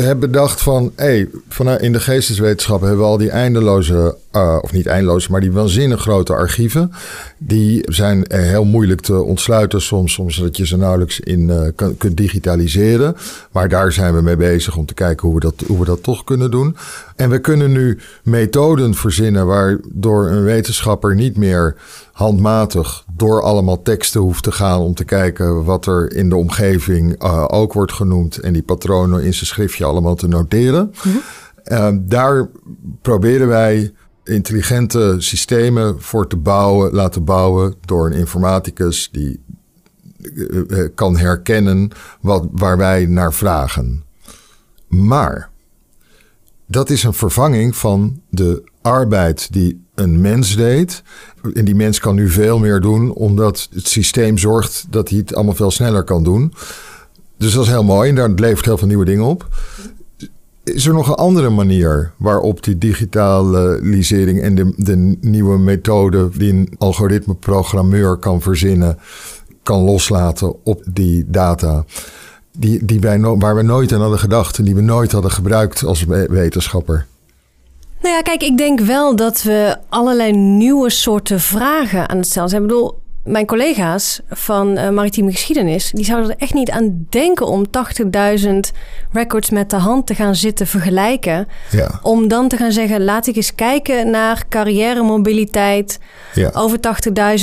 [0.00, 4.72] hebt bedacht van, hé, hey, in de geesteswetenschappen hebben we al die eindeloze, uh, of
[4.72, 6.92] niet eindeloze, maar die waanzinnig grote archieven.
[7.38, 12.16] Die zijn heel moeilijk te ontsluiten soms, soms dat je ze nauwelijks in kan, kunt
[12.16, 13.16] digitaliseren.
[13.52, 16.02] Maar daar zijn we mee bezig om te kijken hoe we, dat, hoe we dat
[16.02, 16.76] toch kunnen doen.
[17.20, 21.76] En we kunnen nu methoden verzinnen waardoor een wetenschapper niet meer
[22.12, 27.22] handmatig door allemaal teksten hoeft te gaan om te kijken wat er in de omgeving
[27.22, 30.92] uh, ook wordt genoemd en die patronen in zijn schriftje allemaal te noteren.
[31.04, 31.16] Mhm.
[31.64, 32.48] Uh, daar
[33.02, 33.92] proberen wij
[34.24, 39.40] intelligente systemen voor te bouwen, laten bouwen door een informaticus die
[40.18, 44.04] uh, kan herkennen wat, waar wij naar vragen.
[44.88, 45.50] Maar
[46.70, 51.02] dat is een vervanging van de arbeid die een mens deed.
[51.54, 55.34] En die mens kan nu veel meer doen, omdat het systeem zorgt dat hij het
[55.34, 56.52] allemaal veel sneller kan doen.
[57.36, 59.48] Dus dat is heel mooi en daar levert heel veel nieuwe dingen op.
[60.64, 66.52] Is er nog een andere manier waarop die digitalisering en de, de nieuwe methode die
[66.52, 68.98] een algoritmeprogrammeur kan verzinnen,
[69.62, 71.84] kan loslaten op die data?
[72.52, 75.84] Die, die wij waar we nooit aan hadden gedacht en die we nooit hadden gebruikt
[75.84, 77.06] als wetenschapper.
[78.02, 82.48] Nou ja, kijk, ik denk wel dat we allerlei nieuwe soorten vragen aan het stellen
[82.48, 82.62] zijn.
[82.62, 87.46] Ik bedoel, mijn collega's van uh, maritieme geschiedenis, die zouden er echt niet aan denken
[87.46, 87.64] om
[88.40, 88.48] 80.000
[89.12, 91.48] records met de hand te gaan zitten vergelijken.
[91.70, 92.00] Ja.
[92.02, 95.98] Om dan te gaan zeggen, laat ik eens kijken naar carrière mobiliteit
[96.34, 96.50] ja.
[96.54, 96.78] over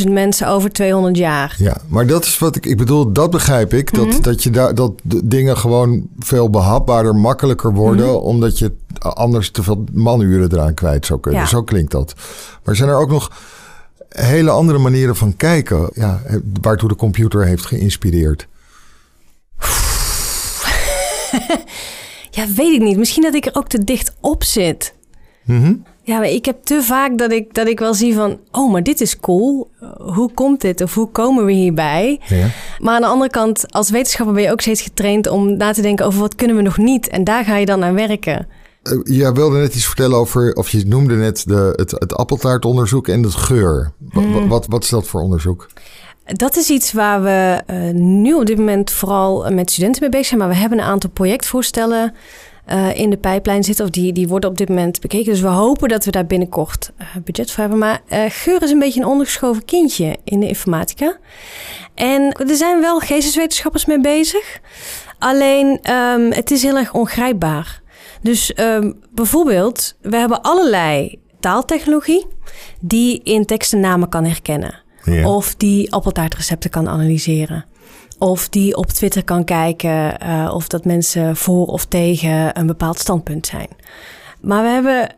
[0.05, 1.55] 80.000 mensen over 200 jaar.
[1.57, 3.93] Ja, maar dat is wat ik, ik bedoel, dat begrijp ik.
[3.93, 4.21] Dat, mhm.
[4.21, 4.91] dat je daar, dat
[5.23, 8.15] dingen gewoon veel behapbaarder, makkelijker worden, mhm.
[8.15, 11.41] omdat je anders te veel manuren eraan kwijt zou kunnen.
[11.41, 11.47] Ja.
[11.47, 12.13] Zo klinkt dat.
[12.63, 13.31] Maar zijn er ook nog
[14.09, 16.21] hele andere manieren van kijken, ja,
[16.61, 18.47] waartoe de computer heeft geïnspireerd?
[22.37, 22.97] ja, weet ik niet.
[22.97, 24.93] Misschien dat ik er ook te dicht op zit.
[25.43, 28.39] Mm Ja, maar ik heb te vaak dat ik, dat ik wel zie van...
[28.51, 29.71] oh, maar dit is cool.
[29.97, 30.81] Hoe komt dit?
[30.81, 32.19] Of hoe komen we hierbij?
[32.27, 32.47] Ja.
[32.79, 35.27] Maar aan de andere kant, als wetenschapper ben je ook steeds getraind...
[35.27, 37.07] om na te denken over wat kunnen we nog niet.
[37.07, 38.47] En daar ga je dan aan werken.
[38.83, 43.07] Uh, jij wilde net iets vertellen over, of je noemde net de, het, het appeltaartonderzoek
[43.07, 43.91] en het geur.
[44.11, 44.47] Hmm.
[44.47, 45.67] Wat, wat is dat voor onderzoek?
[46.25, 50.27] Dat is iets waar we uh, nu op dit moment vooral met studenten mee bezig
[50.27, 50.39] zijn.
[50.39, 52.13] Maar we hebben een aantal projectvoorstellen
[52.71, 53.85] uh, in de pijplijn zitten.
[53.85, 55.31] Of die, die worden op dit moment bekeken.
[55.31, 56.91] Dus we hopen dat we daar binnenkort
[57.23, 57.77] budget voor hebben.
[57.79, 61.17] Maar geur is een beetje een ondergeschoven kindje in de informatica.
[61.95, 64.59] En er zijn wel geesteswetenschappers mee bezig.
[65.19, 67.81] Alleen um, het is heel erg ongrijpbaar.
[68.27, 72.25] Dus um, bijvoorbeeld, we hebben allerlei taaltechnologie
[72.81, 74.83] die in teksten namen kan herkennen.
[75.25, 77.65] Of die appeltaartrecepten kan analyseren.
[78.17, 82.99] Of die op Twitter kan kijken uh, of dat mensen voor of tegen een bepaald
[82.99, 83.67] standpunt zijn.
[84.41, 85.15] Maar we hebben,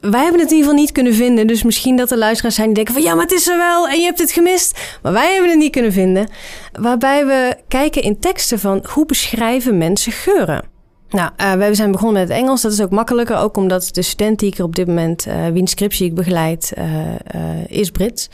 [0.00, 1.46] wij hebben het in ieder geval niet kunnen vinden.
[1.46, 3.88] Dus misschien dat er luisteraars zijn die denken van ja, maar het is er wel
[3.88, 4.98] en je hebt het gemist.
[5.02, 6.28] Maar wij hebben het niet kunnen vinden.
[6.72, 10.71] Waarbij we kijken in teksten van hoe beschrijven mensen geuren.
[11.12, 12.62] Nou, uh, we zijn begonnen met het Engels.
[12.62, 15.46] Dat is ook makkelijker, ook omdat de student die ik er op dit moment, uh,
[15.46, 18.28] wiens scriptie ik begeleid, uh, is Brits.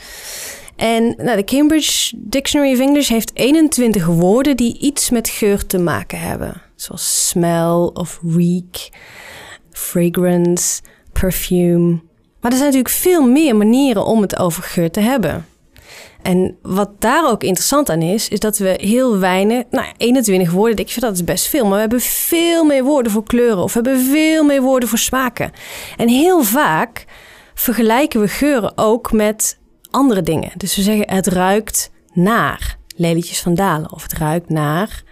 [0.75, 5.77] En nou, de Cambridge Dictionary of English heeft 21 woorden die iets met geur te
[5.77, 6.61] maken hebben.
[6.75, 8.89] Zoals smell of reek,
[9.71, 11.99] fragrance, perfume.
[12.41, 15.45] Maar er zijn natuurlijk veel meer manieren om het over geur te hebben.
[16.21, 20.77] En wat daar ook interessant aan is, is dat we heel weinig, nou 21 woorden,
[20.77, 23.73] ik vind dat is best veel, maar we hebben veel meer woorden voor kleuren of
[23.73, 25.51] we hebben veel meer woorden voor smaken.
[25.97, 27.05] En heel vaak
[27.53, 29.59] vergelijken we geuren ook met
[29.91, 30.51] andere dingen.
[30.57, 33.93] Dus we zeggen het ruikt naar lelietjes van Dalen.
[33.93, 35.03] Of het ruikt naar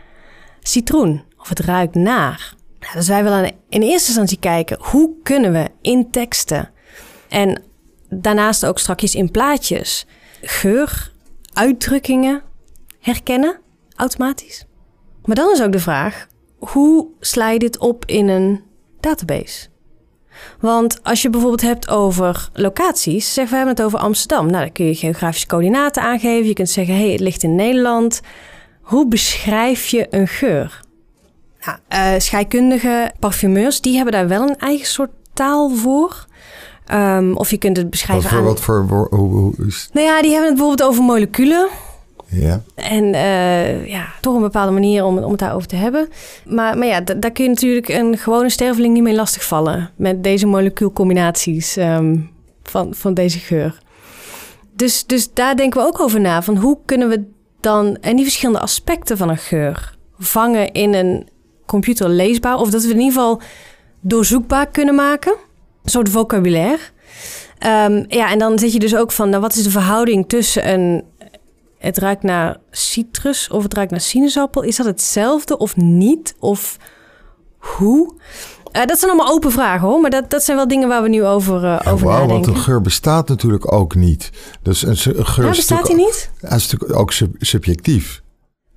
[0.62, 1.24] citroen.
[1.38, 2.56] Of het ruikt naar.
[2.80, 6.72] Nou, dus wij willen in eerste instantie kijken hoe kunnen we in teksten
[7.30, 7.62] en
[8.10, 10.06] daarnaast ook strakjes in plaatjes
[10.42, 11.12] geur,
[11.54, 12.42] uitdrukkingen
[13.00, 13.60] herkennen
[13.96, 14.66] automatisch.
[15.26, 18.64] Maar dan is ook de vraag: hoe sla je dit op in een
[19.00, 19.68] database?
[20.60, 24.46] Want als je bijvoorbeeld hebt over locaties, zeggen we hebben het over Amsterdam.
[24.46, 26.48] Nou, dan kun je geografische coördinaten aangeven.
[26.48, 28.22] Je kunt zeggen, hé, hey, het ligt in Nederland.
[28.82, 30.82] Hoe beschrijf je een geur?
[31.66, 31.78] Nou,
[32.14, 36.26] uh, scheikundige parfumeurs, die hebben daar wel een eigen soort taal voor.
[36.94, 38.86] Um, of je kunt het beschrijven wat voor, aan...
[38.88, 39.20] Wat voor...
[39.20, 39.90] Hoe, hoe is...
[39.94, 41.68] Nou ja, die hebben het bijvoorbeeld over moleculen.
[42.30, 42.62] Ja.
[42.76, 46.10] En uh, ja, toch een bepaalde manier om, om het daarover te hebben.
[46.46, 49.92] Maar, maar ja, daar kun je natuurlijk een gewone sterveling niet mee lastigvallen.
[49.96, 52.30] Met deze molecuulcombinaties um,
[52.64, 53.80] van, van deze geur.
[54.74, 56.42] Dus, dus daar denken we ook over na.
[56.42, 57.24] Van hoe kunnen we
[57.60, 57.98] dan...
[58.02, 61.28] En die verschillende aspecten van een geur vangen in een
[61.66, 62.56] computer leesbaar.
[62.56, 63.42] Of dat we in ieder geval
[64.02, 65.36] doorzoekbaar kunnen maken.
[65.88, 66.80] Een soort vocabulaire.
[67.66, 69.30] Um, ja, en dan zit je dus ook van...
[69.30, 71.04] Nou, wat is de verhouding tussen een
[71.78, 74.62] het ruikt naar citrus of het ruikt naar sinaasappel.
[74.62, 76.36] Is dat hetzelfde of niet?
[76.40, 76.78] Of
[77.58, 78.14] hoe?
[78.74, 81.10] Uh, dat zijn allemaal open vragen hoor, maar dat, dat zijn wel dingen waar we
[81.10, 82.34] nu over, uh, ja, over wow, nadenken.
[82.34, 84.30] Want een geur bestaat natuurlijk ook niet.
[84.62, 86.32] Dus een, geur ja, bestaat hij niet?
[86.38, 88.22] Hij is natuurlijk ook sub subjectief.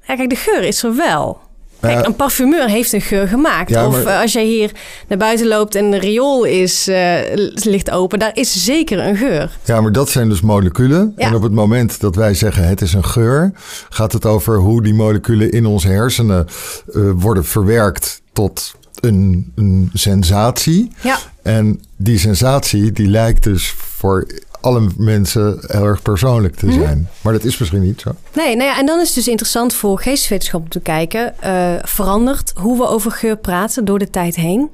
[0.07, 1.41] Ja, kijk, de geur is er wel.
[1.81, 3.71] Kijk, Uh, een parfumeur heeft een geur gemaakt.
[3.71, 4.71] Ja, of maar- uh, als jij hier
[5.09, 7.19] naar buiten loopt en de riool is, uh,
[7.55, 9.59] ligt open, daar is zeker een geur.
[9.65, 11.13] Ja, maar dat zijn dus moleculen.
[11.17, 11.27] Ja.
[11.27, 13.53] En op het moment dat wij zeggen het is een geur,
[13.89, 16.47] gaat het over hoe die moleculen in onze hersenen
[16.95, 20.91] eh, worden verwerkt tot een, een sensatie.
[21.03, 21.19] Ja.
[21.43, 24.27] En die sensatie die lijkt dus voor
[24.61, 26.81] alle mensen heel erg persoonlijk te Mhm.
[26.81, 27.09] zijn.
[27.23, 28.11] Maar dat is misschien niet zo.
[28.35, 31.39] Nee, nou ja, en dan is het dus interessant voor geesteswetenschap om te kijken.
[31.41, 34.71] eh, verandert hoe we over geur praten door de tijd heen?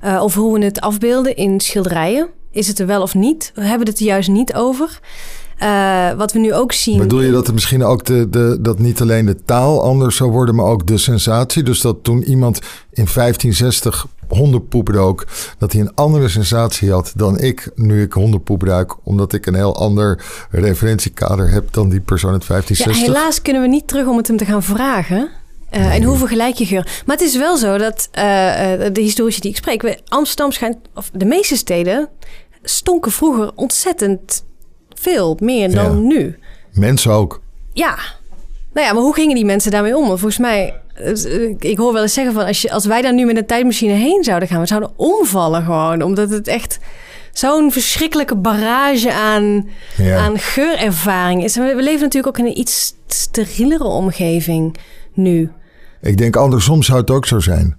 [0.00, 2.28] Eh, of hoe we het afbeelden in schilderijen?
[2.50, 3.52] Is het er wel of niet?
[3.54, 5.00] We hebben het er juist niet over.
[5.58, 6.98] Eh, wat we nu ook zien.
[6.98, 10.30] Bedoel je dat er misschien ook de, de, dat niet alleen de taal anders zou
[10.30, 11.62] worden, maar ook de sensatie?
[11.62, 12.56] Dus dat toen iemand
[12.90, 15.26] in 1560 hondenpoep rook,
[15.58, 19.54] dat hij een andere sensatie had dan ik nu ik hondenpoep ruik, omdat ik een
[19.54, 23.14] heel ander referentiekader heb dan die persoon uit Ja, 1560?
[23.16, 25.28] helaas kunnen we niet terug om het hem te gaan vragen.
[25.70, 27.02] Eh, En hoe vergelijk je geur?
[27.06, 28.22] Maar het is wel zo dat eh,
[28.92, 30.00] de historici die ik spreek...
[30.08, 32.08] Amsterdam schijnt, of de meeste steden...
[32.62, 34.46] stonken vroeger ontzettend
[35.00, 36.14] veel meer dan Ja.
[36.16, 36.38] nu.
[36.72, 37.40] Mensen ook.
[37.72, 37.98] Ja.
[38.72, 40.06] Nou ja, maar hoe gingen die mensen daarmee om?
[40.06, 42.44] Want volgens mij, eh, ik hoor wel eens zeggen van...
[42.46, 44.60] Als, je, als wij daar nu met een tijdmachine heen zouden gaan...
[44.60, 46.02] we zouden omvallen gewoon.
[46.02, 46.78] Omdat het echt
[47.32, 50.16] zo'n verschrikkelijke barrage aan, Ja.
[50.18, 51.56] aan geurervaring is.
[51.56, 54.76] En we, we leven natuurlijk ook in een iets sterielere omgeving
[55.14, 55.50] nu.
[56.00, 57.76] Ik denk andersom zou het ook zo zijn.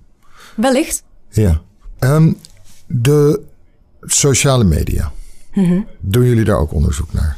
[0.55, 1.03] Wellicht.
[1.29, 1.62] Ja.
[1.99, 2.34] Ehm,
[2.88, 3.41] de
[4.01, 5.12] sociale media.
[6.00, 7.38] Doen jullie daar ook onderzoek naar?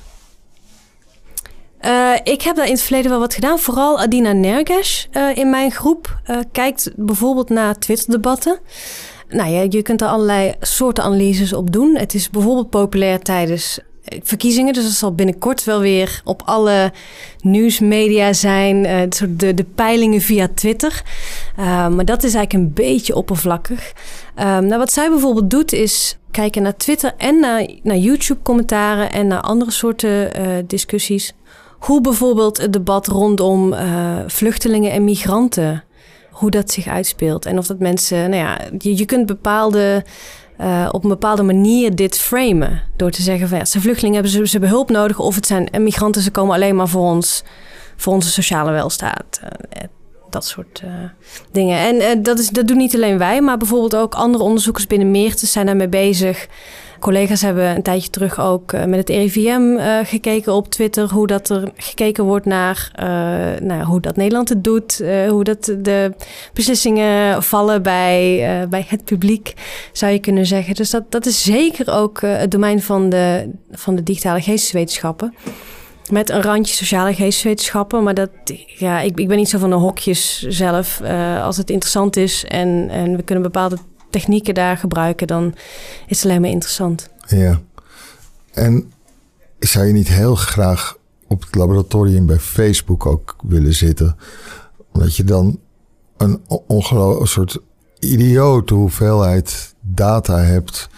[1.82, 3.60] Eh, ik heb daar in het verleden wel wat gedaan.
[3.60, 8.60] Vooral Adina Nerges eh, in mijn groep eh, kijkt bijvoorbeeld naar Twitter-debatten.
[9.30, 11.96] Nou ja, je kunt er allerlei soorten analyses op doen.
[11.96, 13.80] Het is bijvoorbeeld populair tijdens
[14.24, 14.74] verkiezingen.
[14.74, 16.92] Dus dat zal binnenkort wel weer op alle
[17.42, 18.86] nieuwsmedia zijn.
[18.86, 21.02] eh, de, de peilingen via Twitter.
[21.56, 23.94] Eh, maar dat is eigenlijk een beetje oppervlakkig.
[24.36, 29.28] Ehm, nou, wat zij bijvoorbeeld doet is kijken naar Twitter en naar, naar YouTube-commentaren en
[29.28, 31.34] naar andere soorten eh, discussies.
[31.80, 33.76] Hoe bijvoorbeeld het debat rondom
[34.28, 35.84] vluchtelingen en migranten,
[36.32, 37.46] hoe dat zich uitspeelt.
[37.46, 40.04] En of dat mensen, nou ja, je kunt bepaalde,
[40.62, 42.82] eh, op een bepaalde manier dit framen.
[42.96, 45.20] Door te zeggen van ja, zijn vluchtelingen, hebben ze, ze hulp nodig.
[45.20, 47.44] Of het zijn en migranten, ze komen alleen maar voor ons,
[47.96, 49.42] voor onze sociale welstaat.
[49.70, 49.84] Eh,
[50.30, 50.84] dat soort
[51.52, 52.04] dingen.
[52.04, 55.52] En dat, is, dat doen niet alleen wij, maar bijvoorbeeld ook andere onderzoekers binnen Meertens
[55.52, 56.48] zijn daarmee bezig.
[57.02, 61.28] Collega's hebben een tijdje terug ook eh, met het RIVM eh, gekeken op Twitter hoe
[61.28, 63.06] dat er gekeken wordt naar eh,
[63.62, 66.14] nou, hoe dat Nederland het doet, hoe dat de
[66.54, 69.54] beslissingen vallen bij, bij het publiek,
[69.92, 70.76] zou je kunnen zeggen.
[70.76, 75.36] Dus dat, dat is zeker ook het domein van de, van de digitale geesteswetenschappen.
[76.10, 78.04] Met een randje sociale geesteswetenschappen.
[78.04, 78.30] Maar dat,
[78.78, 81.02] ja, ik, ik ben niet zo van de hokjes zelf.
[81.42, 83.78] Als het interessant is en, en we kunnen bepaalde
[84.12, 85.54] technieken daar gebruiken, dan
[86.08, 87.10] is het alleen maar interessant.
[87.28, 87.62] Ja.
[88.54, 88.92] En
[89.60, 90.98] zou je niet heel graag
[91.28, 94.18] op het laboratorium bij Facebook ook willen zitten?
[94.94, 95.60] Omdat je dan
[96.18, 97.60] een ongelooflijk soort
[98.00, 100.90] idiote hoeveelheid data hebt...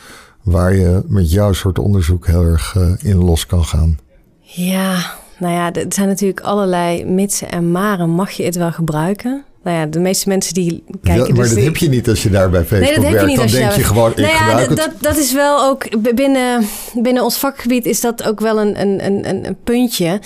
[0.42, 4.00] waar je met jouw soort onderzoek heel erg eh, in los kan gaan.
[4.40, 8.10] Ja, Nou ja, er zijn natuurlijk allerlei mitsen en maren.
[8.10, 9.44] Mag je het wel gebruiken?
[9.64, 11.28] Nou ja, de meeste mensen die kijken...
[11.28, 13.14] Ja, maar dus dat heb je niet als je daar bij Facebook nee, dat heb
[13.14, 13.22] werkt.
[13.22, 15.64] je niet Dan als denk je gewoon, ik nou ja, dat, dat, dat is wel
[15.64, 20.20] ook binnen, binnen ons vakgebied is dat ook wel een, een, een, een- puntje.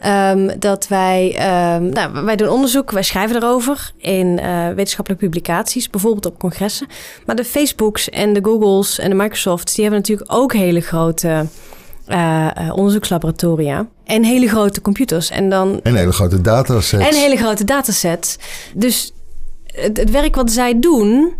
[0.00, 5.90] Ehm, dat wij, ehm, nou, wij doen onderzoek, wij schrijven erover in eh, wetenschappelijke publicaties,
[5.90, 6.86] bijvoorbeeld op congressen.
[7.26, 11.46] Maar de Facebooks en de Googles en de Microsofts, die hebben natuurlijk ook hele grote
[12.06, 15.30] eh, onderzoekslaboratoria en hele grote computers.
[15.30, 17.08] En dan En hele grote datasets.
[17.08, 18.36] en hele grote datasets.
[18.74, 19.12] Dus
[19.66, 21.34] het, het werk wat zij doen,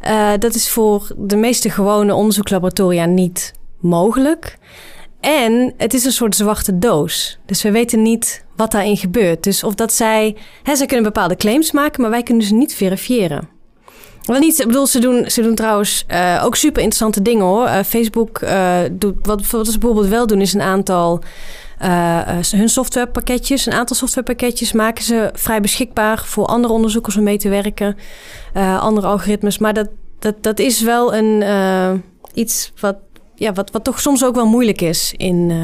[0.00, 4.58] eh, dat is voor de meeste gewone onderzoekslaboratoria niet mogelijk.
[5.20, 7.38] En het is een soort zwarte doos.
[7.46, 9.42] Dus we weten niet wat daarin gebeurt.
[9.42, 10.36] Dus of dat zij...
[10.62, 13.48] Hè, zij kunnen bepaalde claims maken, maar wij kunnen ze niet verifiëren.
[14.22, 17.66] Wel niet, ik bedoel, ze doen, ze doen trouwens eh, ook super interessante dingen hoor.
[17.66, 18.40] Eh, Facebook
[18.92, 21.22] doet, wat, wat ze bijvoorbeeld wel doen, is een aantal
[22.50, 27.48] hun softwarepakketjes, een aantal softwarepakketjes maken ze vrij beschikbaar voor andere onderzoekers om mee te
[27.48, 27.96] werken,
[28.52, 29.58] eh, andere algoritmes.
[29.58, 29.88] Maar dat,
[30.18, 31.90] dat, dat is wel een, eh,
[32.34, 32.96] iets wat,
[33.34, 35.46] ja, wat, wat toch soms ook wel moeilijk is in.
[35.50, 35.56] eh,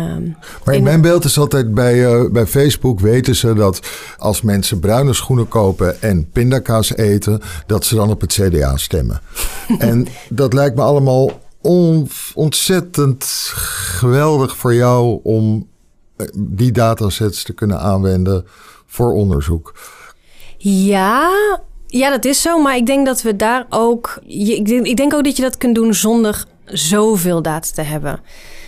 [0.65, 3.81] Maar in in- mijn beeld is altijd bij, eh, bij Facebook weten ze dat
[4.19, 9.21] als mensen bruine schoenen kopen en pindakaas eten, dat ze dan op het CDA stemmen.
[9.79, 13.25] en dat lijkt me allemaal on- ontzettend
[13.55, 15.75] geweldig voor jou om eh,
[16.35, 18.47] die datasets te kunnen aanwenden
[18.87, 19.75] voor onderzoek.
[20.59, 21.31] Ja,
[21.87, 22.63] ja, dat is zo.
[22.63, 24.19] Maar ik denk dat we daar ook.
[24.27, 28.21] Ik denk, ik denk ook dat je dat kunt doen zonder zoveel data te hebben.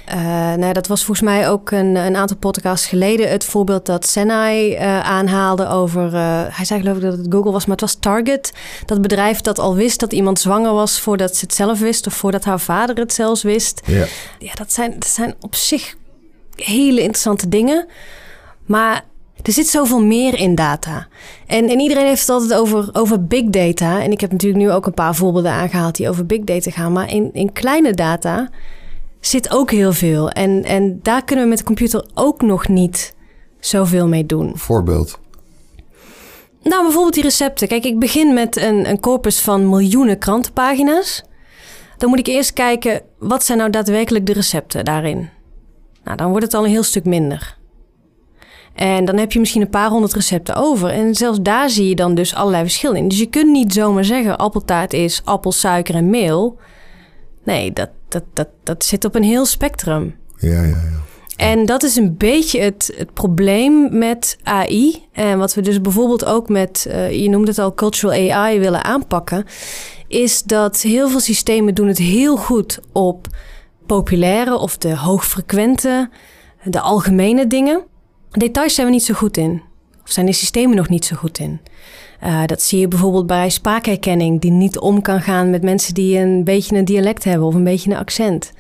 [0.06, 3.87] Eh, nou, ja, dat was volgens mij ook een, een aantal podcasts geleden het voorbeeld
[3.87, 6.14] dat Senai eh, aanhaalde over.
[6.14, 8.52] eh, hij zei geloof ik dat het Google was, maar het was Target.
[8.87, 12.14] Dat bedrijf dat al wist dat iemand zwanger was voordat ze het zelf wist of
[12.14, 13.80] voordat haar vader het zelfs wist.
[13.84, 14.06] Ja.
[14.38, 15.96] Ja, dat zijn, dat zijn op zich
[16.61, 17.87] hele interessante dingen.
[18.66, 19.05] Maar
[19.42, 21.07] er zit zoveel meer in data.
[21.47, 24.03] En, en iedereen heeft het altijd over, over big data.
[24.03, 26.92] En ik heb natuurlijk nu ook een paar voorbeelden aangehaald die over big data gaan.
[26.92, 28.51] Maar in, in kleine data
[29.21, 30.31] zit ook heel veel.
[30.31, 33.14] En, en daar kunnen we met de computer ook nog niet
[33.61, 34.53] zoveel mee doen.
[34.55, 35.18] Voorbeeld.
[36.62, 37.68] Nou, bijvoorbeeld die recepten.
[37.68, 41.25] Kijk, ik begin met een, een corpus van miljoenen krantenpagina's.
[41.99, 45.29] Dan moet ik eerst kijken, wat zijn nou daadwerkelijk de recepten daarin?
[46.09, 47.57] Nou, dan wordt het al een heel stuk minder.
[48.75, 50.90] En dan heb je misschien een paar honderd recepten over.
[50.90, 53.09] En zelfs daar zie je dan dus allerlei verschillen in.
[53.09, 56.59] Dus je kunt niet zomaar zeggen, appeltaart is appel, suiker en meel.
[57.44, 60.16] Nee, dat, dat, dat, dat zit op een heel spectrum.
[60.37, 61.03] Ja, ja, ja.
[61.37, 65.07] En dat is een beetje het, het probleem met AI.
[65.12, 68.85] En wat we dus bijvoorbeeld ook met, eh, je noemde het al, cultural AI willen
[68.85, 69.44] aanpakken.
[70.07, 73.27] Is dat heel veel systemen doen het heel goed op
[73.88, 76.11] populaire of de hoogfrequente,
[76.64, 77.83] de algemene dingen.
[78.31, 79.62] Details zijn we niet zo goed in.
[80.03, 81.61] Of zijn de systemen nog niet zo goed in.
[82.20, 86.18] Eh, dat zie je bijvoorbeeld bij spraakherkenning, die niet om kan gaan met mensen die
[86.18, 88.53] een beetje een dialect hebben of een beetje een accent.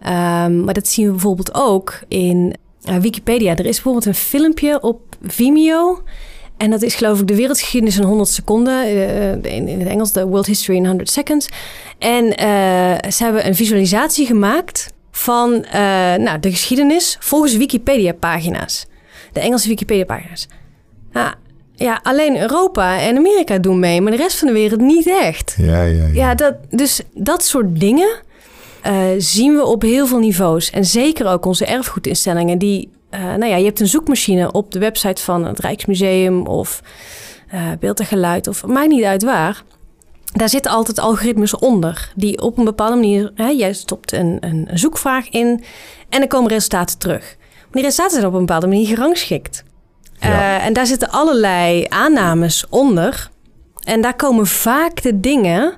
[0.00, 3.56] Ehm, maar dat zien we bijvoorbeeld ook in eh, Wikipedia.
[3.56, 6.02] Er is bijvoorbeeld een filmpje op Vimeo.
[6.60, 8.82] En dat is geloof ik de wereldgeschiedenis in 100 seconden.
[8.82, 11.48] eh, in, in het Engels de World History in 100 Seconds.
[11.98, 15.80] En eh, ze hebben een visualisatie gemaakt van eh,
[16.14, 18.86] nou, de geschiedenis volgens Wikipedia-pagina's.
[19.32, 20.48] De Engelse Wikipedia-pagina's.
[21.12, 21.34] Nou,
[21.74, 25.54] ja, alleen Europa en Amerika doen mee, maar de rest van de wereld niet echt.
[25.58, 26.08] Ja, ja, ja.
[26.12, 28.08] Ja, dat, dus dat soort dingen
[28.82, 30.70] eh, zien we op heel veel niveaus.
[30.70, 32.58] En zeker ook onze erfgoedinstellingen.
[32.58, 36.82] Die, eh, nou ja, je hebt een zoekmachine op de website van het Rijksmuseum of
[37.48, 39.62] eh, Beeld en Geluid of maakt niet uit waar.
[40.32, 44.68] Daar zitten altijd algoritmes onder die op een bepaalde manier, hè, jij stopt een, een,
[44.74, 45.64] zoekvraag in
[46.08, 47.36] en er komen resultaten terug.
[47.38, 49.64] Maar die resultaten zijn op een bepaalde manier gerangschikt.
[50.20, 50.28] Ja.
[50.28, 53.30] Eh, en daar zitten allerlei aannames onder.
[53.84, 55.74] En daar komen vaak de dingen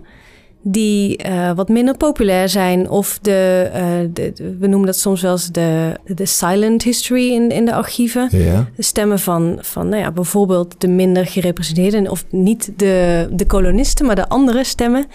[0.62, 2.90] die eh, wat minder populair zijn.
[2.90, 7.50] Of de, eh, de, we noemen dat soms wel eens de, de silent history in,
[7.50, 8.28] in de archieven.
[8.30, 8.68] Ja.
[8.76, 14.06] De stemmen van, van nou ja, bijvoorbeeld de minder gerepresenteerden, of niet de, de kolonisten,
[14.06, 15.06] maar de andere stemmen,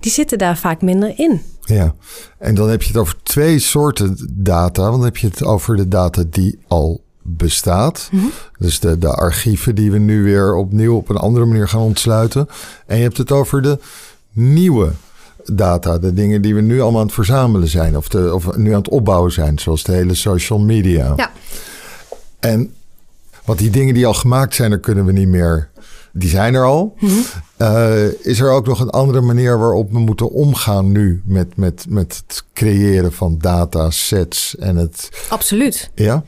[0.00, 1.42] die zitten daar vaak minder in.
[1.60, 1.94] Ja,
[2.38, 4.82] en dan heb je het over twee soorten data.
[4.82, 8.10] Want dan heb je het over de data die al bestaat.
[8.58, 12.48] Dus de, de archieven die we nu weer opnieuw op een andere manier gaan ontsluiten.
[12.86, 13.78] En je hebt het over de
[14.36, 14.92] nieuwe
[15.44, 15.98] data.
[15.98, 17.96] De dingen die we nu allemaal aan het verzamelen zijn.
[17.96, 19.58] Of, de, of nu aan het opbouwen zijn.
[19.58, 21.12] Zoals de hele social media.
[21.16, 21.30] Ja.
[22.40, 22.74] En
[23.44, 25.68] want die dingen die al gemaakt zijn, daar kunnen we niet meer.
[26.12, 26.96] Die zijn er al.
[27.56, 31.84] Eh, is er ook nog een andere manier waarop we moeten omgaan nu met, met,
[31.88, 35.10] met het creëren van datasets en het.
[35.28, 35.90] Absoluut.
[35.94, 36.24] Ja?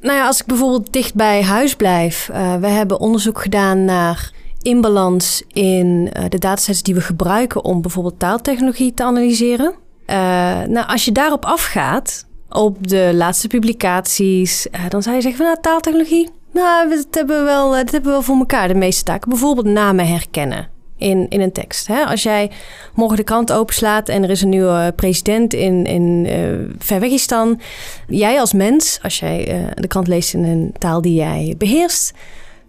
[0.00, 2.28] Nou ja, als ik bijvoorbeeld dicht bij huis blijf.
[2.30, 4.32] Uh, we hebben onderzoek gedaan naar
[4.62, 9.74] inbalans in uh, de datasets die we gebruiken om bijvoorbeeld taaltechnologie te analyseren.
[10.06, 10.16] Uh,
[10.62, 15.60] nou, als je daarop afgaat, op de laatste publicaties, dan zou je zeggen van nou,
[15.60, 19.28] taaltechnologie, nou, dat hebben, we wel, dat hebben we wel voor elkaar, de meeste taken.
[19.28, 21.86] Bijvoorbeeld namen herkennen in, in een tekst.
[21.86, 22.04] Hè?
[22.04, 22.50] Als jij
[22.94, 27.60] morgen de krant openslaat en er is een nieuwe president in, in uh, Verwegistan.
[28.06, 32.12] Jij als mens, als jij de krant leest in een taal die jij beheerst,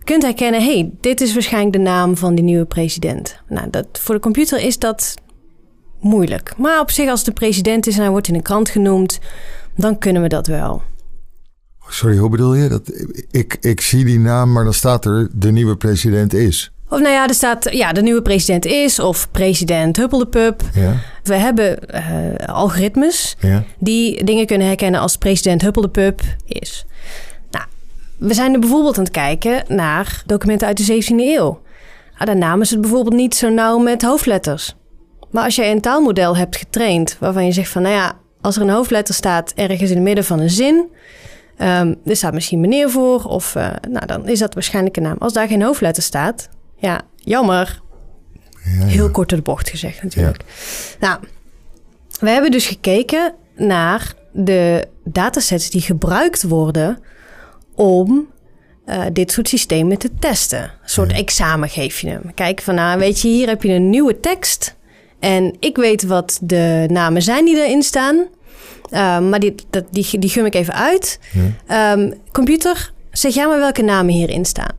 [0.04, 3.42] kunt herkennen: hé, hey, dit is waarschijnlijk de naam van die nieuwe president.
[3.48, 5.16] Nou, dat, voor de computer is dat
[6.00, 6.54] moeilijk.
[6.58, 9.20] Maar op zich, als de president is en hij wordt in een krant genoemd,
[9.76, 10.82] dan kunnen we dat wel.
[11.88, 12.70] Sorry, hoe bedoel je?
[12.70, 12.92] Dat,
[13.32, 16.72] ik, ik zie die naam, maar dan staat er de nieuwe president is.
[16.90, 20.62] Of nou ja, er staat ja, de nieuwe president is of president Huppeldepup.
[20.74, 20.96] Ja.
[21.24, 23.64] We hebben uh, algoritmes ja.
[23.80, 26.86] die dingen kunnen herkennen als president Huppeldepup is.
[28.24, 31.62] We zijn er bijvoorbeeld aan het kijken naar documenten uit de 17e eeuw.
[32.14, 34.76] Nou, daar namen ze het bijvoorbeeld niet zo nauw met hoofdletters.
[35.32, 38.62] Maar als je een taalmodel hebt getraind waarvan je zegt van, nou ja, als er
[38.62, 40.76] een hoofdletter staat ergens in het midden van een zin,
[41.58, 45.18] um, er staat misschien meneer voor, of uh, nou, dan is dat waarschijnlijk een naam.
[45.20, 47.82] Als daar geen hoofdletter staat, ja, jammer.
[48.64, 50.44] Ja, Heel kort de bocht gezegd natuurlijk.
[51.00, 51.20] Nou,
[52.20, 56.98] we hebben dus gekeken naar de datasets die gebruikt worden
[57.76, 58.32] om
[58.86, 60.62] uh, dit soort systemen te testen.
[60.62, 62.34] Een soort examen geef je hem.
[62.34, 64.76] Kijk van, nou, weet je, hier heb je een nieuwe tekst.
[65.20, 68.16] En ik weet wat de namen zijn die erin staan.
[68.16, 71.20] Uh, maar die, dat, die, die gum ik even uit.
[71.72, 74.78] Um, computer, zeg jij maar welke namen hierin staan.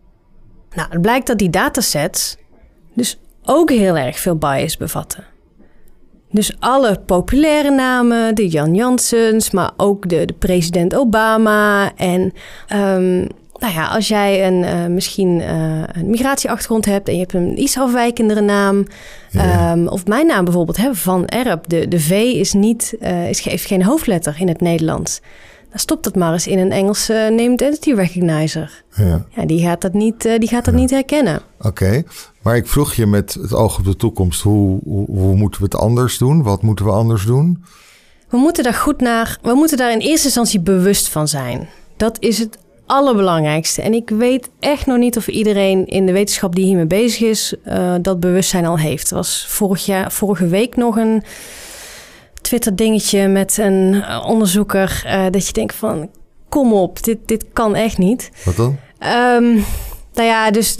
[0.74, 2.36] Nou, het blijkt dat die datasets
[2.94, 5.24] dus ook heel erg veel bias bevatten.
[6.34, 11.92] Dus alle populaire namen, de Jan Janssens, maar ook de, de president Obama.
[11.96, 12.20] En
[12.72, 13.28] um,
[13.58, 17.60] nou ja, als jij een, uh, misschien uh, een migratieachtergrond hebt en je hebt een
[17.62, 18.86] iets afwijkendere naam.
[19.30, 19.72] Ja.
[19.72, 21.68] Um, of mijn naam bijvoorbeeld, hè, Van Erp.
[21.68, 25.20] De, de V is niet, uh, is, heeft geen hoofdletter in het Nederlands.
[25.74, 28.84] Dan stopt dat maar eens in een Engelse Name Identity Recognizer.
[28.96, 29.26] Ja.
[29.30, 31.40] ja die gaat dat niet, uh, die gaat dat niet herkennen.
[31.60, 32.02] Oké,
[32.42, 35.66] maar ik vroeg je met het oog op de toekomst, hoe, hoe, hoe, moeten we
[35.66, 36.42] het anders doen?
[36.42, 37.64] Wat moeten we anders doen?
[38.28, 41.68] We moeten daar goed naar, we moeten daar in eerste instantie bewust van zijn.
[41.96, 43.82] Dat is het allerbelangrijkste.
[43.82, 47.54] En ik weet echt nog niet of iedereen in de wetenschap die hiermee bezig is,
[47.66, 49.10] uh, dat bewustzijn al heeft.
[49.10, 51.22] Er was vorig jaar, vorige week nog een
[52.44, 55.02] Twitter-dingetje met een eh, onderzoeker.
[55.06, 56.10] Uh, dat je denkt van,
[56.48, 58.30] kom op, dit, dit kan echt niet.
[58.44, 58.76] Wat dan?
[59.36, 59.64] Um,
[60.14, 60.76] nou ja, dus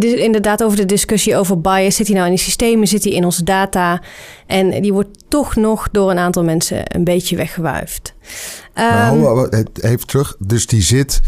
[0.00, 1.96] inderdaad over de discussie over bias.
[1.96, 2.88] Zit hij nou in die systemen?
[2.88, 4.02] Zit hij in onze data?
[4.46, 8.14] En die wordt toch nog door een aantal mensen een beetje weggewuifd.
[8.74, 9.48] Um,
[9.80, 10.36] heeft terug.
[10.38, 11.20] Dus die zit,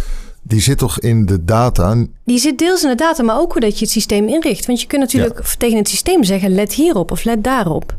[0.42, 2.06] die zit toch in de data?
[2.24, 4.66] Die zit deels in de data, maar ook hoe dat je het systeem inricht.
[4.66, 7.94] Want je kunt natuurlijk tegen het systeem zeggen: let hierop of let daarop.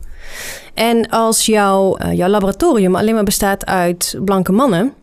[0.74, 4.94] En als jouw, uh, jouw laboratorium alleen maar bestaat uit blanke mannen.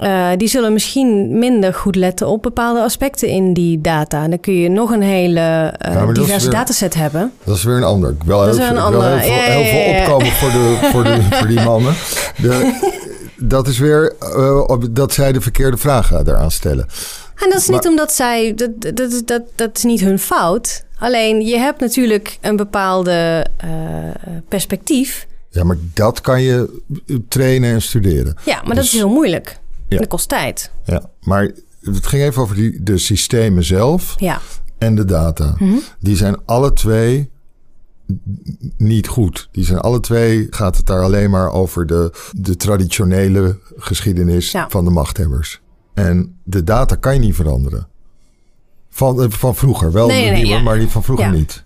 [0.00, 4.22] Uh, die zullen misschien minder goed letten op bepaalde aspecten in die data.
[4.22, 7.32] En dan kun je nog een hele uh, ja, diverse weer, dataset hebben.
[7.44, 8.16] Dat is weer een ander.
[8.24, 8.56] Wel heel.
[8.56, 11.94] Wel heel, veel, heel veel opkomen voor, de, voor, de, voor die mannen.
[12.42, 13.04] De,
[13.36, 16.86] dat is weer uh, dat zij de verkeerde vragen daaraan stellen.
[17.34, 18.54] En dat is niet omdat zij.
[18.54, 20.84] Dat, dat, dat, dat is niet hun fout.
[20.98, 23.70] Alleen je hebt natuurlijk een bepaalde uh,
[24.48, 25.26] perspectief.
[25.50, 26.82] Ja, maar dat kan je
[27.28, 28.36] trainen en studeren.
[28.44, 29.58] Ja, maar dat is dus- heel moeilijk.
[29.88, 29.98] Ja.
[29.98, 30.70] Dat kost tijd.
[30.84, 34.40] Ja, maar het ging even over die, de systemen zelf ja.
[34.78, 35.44] en de data.
[35.58, 35.82] Mm -hmm.
[36.00, 37.30] Die zijn alle twee
[38.76, 39.48] niet goed.
[39.52, 44.68] Die zijn alle twee, gaat het daar alleen maar over de, de traditionele geschiedenis ja.
[44.68, 45.60] van de machthebbers.
[45.94, 47.88] En de data kan je niet veranderen.
[48.90, 50.62] Van, eh, van vroeger, wel nee, de nieuwe, ja.
[50.62, 51.32] maar die van vroeger ja.
[51.32, 51.64] niet.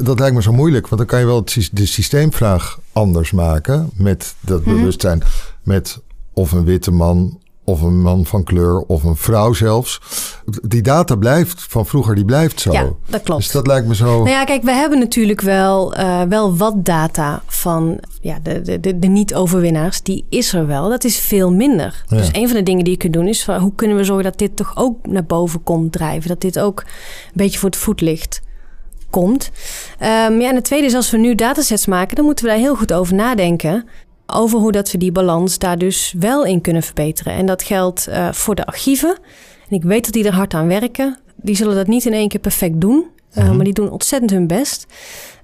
[0.00, 4.34] Dat lijkt me zo moeilijk, want dan kan je wel de systeemvraag anders maken met
[4.40, 4.76] dat mm -hmm.
[4.76, 5.22] bewustzijn.
[5.62, 6.00] Met
[6.32, 10.00] of een witte man of een man van kleur of een vrouw zelfs.
[10.62, 12.72] Die data blijft van vroeger, die blijft zo.
[12.72, 13.42] Ja, dat klopt.
[13.42, 14.04] Dus dat lijkt me zo.
[14.04, 18.98] Nou ja, kijk, we hebben natuurlijk wel, uh, wel wat data van ja, de, de,
[18.98, 20.02] de, niet-overwinnaars.
[20.02, 20.88] Die is er wel.
[20.88, 22.04] Dat is veel minder.
[22.08, 22.16] Ja.
[22.16, 24.24] Dus een van de dingen die je kunt doen is van, hoe kunnen we zorgen
[24.24, 26.28] dat dit toch ook naar boven komt drijven?
[26.28, 28.40] Dat dit ook een beetje voor het voetlicht
[29.10, 29.50] komt.
[30.00, 32.60] Um, ja, en het tweede is als we nu datasets maken, dan moeten we daar
[32.60, 33.84] heel goed over nadenken
[34.26, 37.32] over hoe dat we die balans daar dus wel in kunnen verbeteren.
[37.32, 39.18] En dat geldt uh, voor de archieven.
[39.68, 41.18] En ik weet dat die er hard aan werken.
[41.36, 43.56] Die zullen dat niet in één keer perfect doen, uh, mm-hmm.
[43.56, 44.86] maar die doen ontzettend hun best.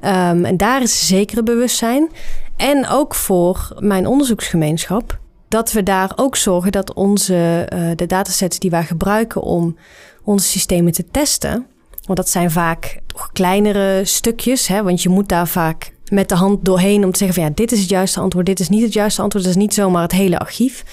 [0.05, 2.09] Um, en daar is zekere bewustzijn.
[2.57, 5.21] En ook voor mijn onderzoeksgemeenschap.
[5.53, 9.77] dat we daar ook zorgen dat onze, uh, de datasets die wij gebruiken om
[10.25, 11.67] onze systemen te testen,
[12.07, 16.35] want dat zijn vaak toch kleinere stukjes, hè, want je moet daar vaak met de
[16.35, 18.83] hand doorheen om te zeggen van ja, dit is het juiste antwoord, dit is niet
[18.83, 20.85] het juiste antwoord, dat is niet zomaar het hele archief.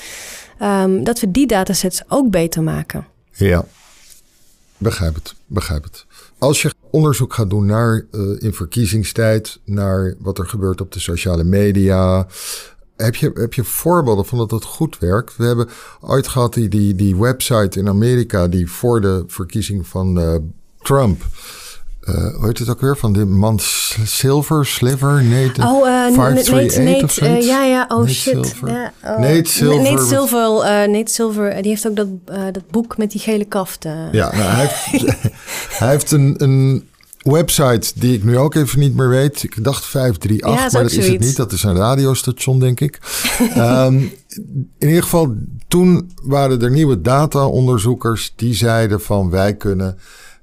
[0.61, 3.05] Um, dat we die datasets ook beter maken.
[3.31, 3.65] Ja,
[4.77, 6.05] begrijp het, begrijp het.
[6.37, 10.99] Als je onderzoek gaat doen naar uh, in verkiezingstijd, naar wat er gebeurt op de
[10.99, 12.27] sociale media,
[12.95, 15.35] heb je, heb je voorbeelden van dat het goed werkt?
[15.35, 15.69] We hebben
[16.01, 20.35] ooit gehad die, die, website in Amerika die voor de verkiezing van uh,
[20.81, 21.23] Trump.
[22.03, 22.97] Uh, hoe heet het ook weer?
[22.97, 23.59] Van de man
[24.03, 27.45] Silver, Sliver, Nate, oh, uh, 538 Nate, of zoiets?
[27.45, 28.45] Uh, ja, ja, oh Nate shit.
[28.45, 28.69] Silver.
[28.69, 29.19] Ja, oh.
[29.19, 29.91] Nate Silver.
[29.91, 32.07] Nate Silver, Nate Silver, die heeft ook dat,
[32.51, 33.83] dat boek met die gele kaft.
[33.83, 35.17] Ja, nou, hij heeft,
[35.79, 36.87] hij heeft een, een
[37.23, 39.43] website die ik nu ook even niet meer weet.
[39.43, 41.35] Ik dacht 538, Ja, is maar dat is het niet.
[41.35, 42.99] Dat is een radiostation, denk ik.
[43.39, 43.97] Ehm,
[44.77, 45.35] in ieder geval,
[45.67, 49.97] toen waren er nieuwe data-onderzoekers die zeiden van wij kunnen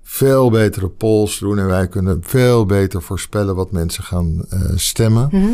[0.09, 5.29] veel betere polls doen en wij kunnen veel beter voorspellen wat mensen gaan eh, stemmen.
[5.33, 5.53] Mhm.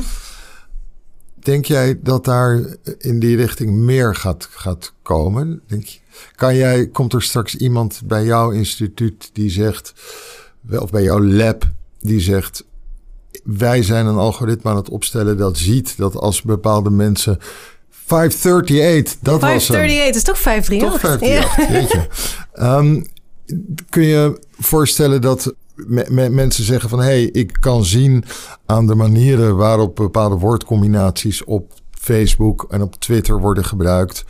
[1.34, 2.64] Denk jij dat daar
[2.98, 5.62] in die richting meer gaat, gaat komen?
[5.66, 5.98] Denk je,
[6.34, 9.92] kan jij, komt er straks iemand bij jouw instituut die zegt,
[10.70, 11.64] of bij jouw lab,
[12.00, 12.64] die zegt:
[13.44, 17.38] Wij zijn een algoritme aan het opstellen dat ziet dat als bepaalde mensen.
[17.90, 19.76] 538, dat was hem.
[19.76, 20.90] 538 is toch 538?
[20.90, 22.08] Toch 538, jeetje.
[22.52, 23.02] Ehm,
[23.88, 26.98] kun je voorstellen dat me- me- mensen zeggen van...
[26.98, 28.24] hé, hey, ik kan zien
[28.66, 31.44] aan de manieren waarop bepaalde woordcombinaties...
[31.44, 34.24] op Facebook en op Twitter worden gebruikt...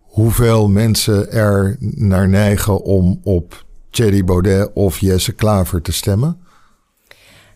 [0.00, 6.38] hoeveel mensen er naar neigen om op Thierry Baudet of Jesse Klaver te stemmen?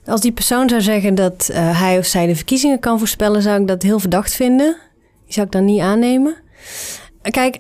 [0.05, 3.61] Als die persoon zou zeggen dat eh, hij of zij de verkiezingen kan voorspellen, zou
[3.61, 4.77] ik dat heel verdacht vinden.
[5.25, 6.37] Die zou ik dan niet aannemen.
[7.23, 7.59] Kijk,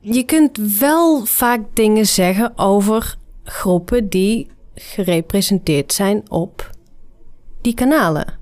[0.00, 6.70] je kunt wel vaak dingen zeggen over groepen die gerepresenteerd zijn op
[7.60, 8.38] die kanalen.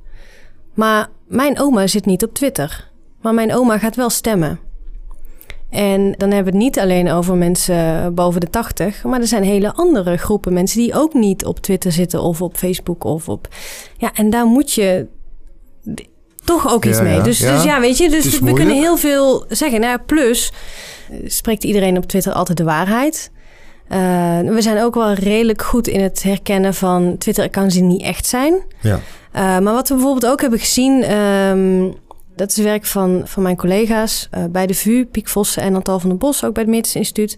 [0.75, 2.91] Maar mijn oma zit niet op Twitter.
[3.21, 4.61] Maar mijn oma gaat wel stemmen.
[5.71, 9.43] En dan hebben we het niet alleen over mensen boven de 80, maar er zijn
[9.43, 13.49] hele andere groepen mensen die ook niet op Twitter zitten of op Facebook of op.
[13.97, 15.07] Ja, en daar moet je
[16.49, 17.21] toch ook iets Ja, mee.
[17.21, 19.81] Dus Ja, dus ja, weet je, het dus we kunnen heel veel zeggen.
[19.81, 20.53] Nou, plus
[21.11, 23.31] eh, spreekt iedereen op Twitter altijd de waarheid.
[23.89, 23.99] Eh,
[24.41, 28.63] we zijn ook wel redelijk goed in het herkennen van Twitter-accounts die niet echt zijn.
[28.81, 28.95] Ja.
[29.35, 31.95] Uh, maar wat we bijvoorbeeld ook hebben gezien, um,
[32.37, 36.01] dat is werk van, van mijn collega's uh, bij de VU, Piek Vossen en Antal
[36.01, 37.37] van den Bos, ook bij het Medisch Instituut.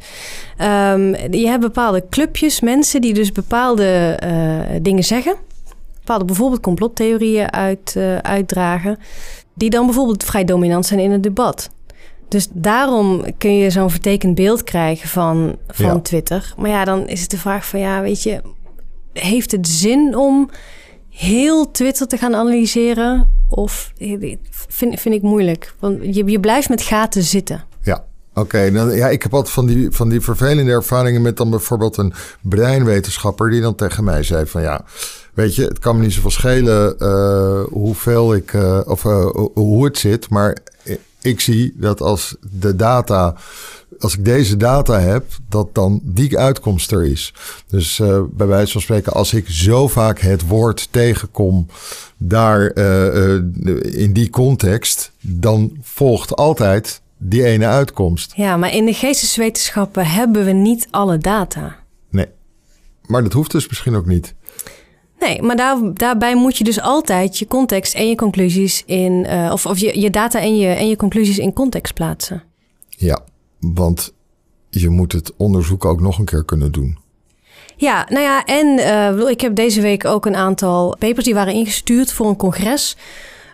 [0.58, 4.18] Um, je hebt bepaalde clubjes, mensen die dus bepaalde
[4.82, 5.36] dingen zeggen.
[6.10, 8.98] Bepaalde bijvoorbeeld complottheorieën uit, uitdragen.
[9.54, 11.70] Die dan bijvoorbeeld vrij dominant zijn in het debat.
[12.28, 16.00] Dus daarom kun je zo'n vertekend beeld krijgen van, van Ja.
[16.00, 16.54] Twitter.
[16.56, 18.40] Maar ja, dan is het de vraag van ja, weet je,
[19.12, 20.50] heeft het zin om
[21.08, 23.28] heel Twitter te gaan analyseren?
[23.48, 23.92] Of
[24.68, 25.74] vind, vind ik moeilijk.
[25.78, 27.64] Want je, je blijft met gaten zitten.
[27.82, 28.04] Ja,
[28.34, 28.70] oké.
[28.70, 32.12] Nou, ja, ik heb altijd van die, van die vervelende ervaringen met dan bijvoorbeeld een
[32.40, 34.84] breinwetenschapper die dan tegen mij zei van ja,
[35.34, 39.84] weet je, het kan me niet zoveel schelen uh, hoeveel ik uh, of uh, hoe
[39.84, 40.56] het zit, maar
[41.20, 43.34] ik zie dat als de data,
[43.98, 47.34] als ik deze data heb, dat dan die uitkomst er is.
[47.68, 51.66] Dus bij wijze van spreken, als ik zo vaak het woord tegenkom
[52.16, 52.76] daar
[53.82, 58.32] in die context, dan volgt altijd die ene uitkomst.
[58.36, 61.76] Ja, maar in de geesteswetenschappen hebben we niet alle data.
[62.10, 62.26] Nee,
[63.06, 64.34] maar dat hoeft dus misschien ook niet.
[65.20, 69.50] Nee, maar daar, daarbij moet je dus altijd je context en je conclusies in, uh,
[69.52, 72.42] of, of je, je data en je, en je conclusies in context plaatsen.
[72.88, 73.20] Ja,
[73.58, 74.12] want
[74.70, 76.98] je moet het onderzoek ook nog een keer kunnen doen.
[77.76, 81.54] Ja, nou ja, en uh, ik heb deze week ook een aantal papers die waren
[81.54, 82.96] ingestuurd voor een congres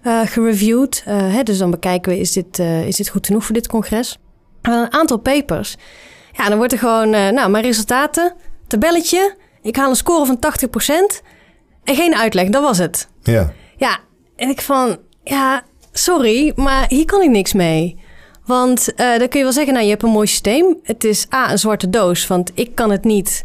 [0.05, 1.03] uh, gereviewd.
[1.05, 4.19] Hè, dus dan bekijken we, is dit, is dit goed genoeg voor dit congres?
[4.63, 5.77] een aantal papers.
[6.33, 8.35] Ja, dan wordt er gewoon, nou, mijn resultaten,
[8.67, 9.37] tabelletje.
[9.63, 10.39] Ik haal een score van
[11.21, 11.23] 80%.
[11.87, 13.09] En geen uitleg, dat was het.
[13.23, 13.53] Ja.
[13.77, 13.99] Ja,
[14.37, 15.63] en ik van, ja,
[15.93, 17.99] sorry, maar hier kan ik niks mee.
[18.45, 20.79] Want uh, dan kun je wel zeggen, nou, je hebt een mooi systeem.
[20.83, 23.45] Het is A, een zwarte doos, want ik kan het niet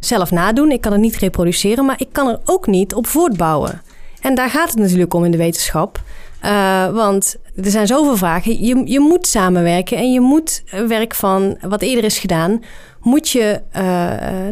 [0.00, 0.70] zelf nadoen.
[0.70, 3.82] Ik kan het niet reproduceren, maar ik kan er ook niet op voortbouwen.
[4.20, 6.00] En daar gaat het natuurlijk om in de wetenschap.
[6.44, 8.64] Uh, want er zijn zoveel vragen.
[8.64, 12.62] Je, je moet samenwerken en je moet werk van wat eerder is gedaan,
[13.00, 13.82] moet je, uh,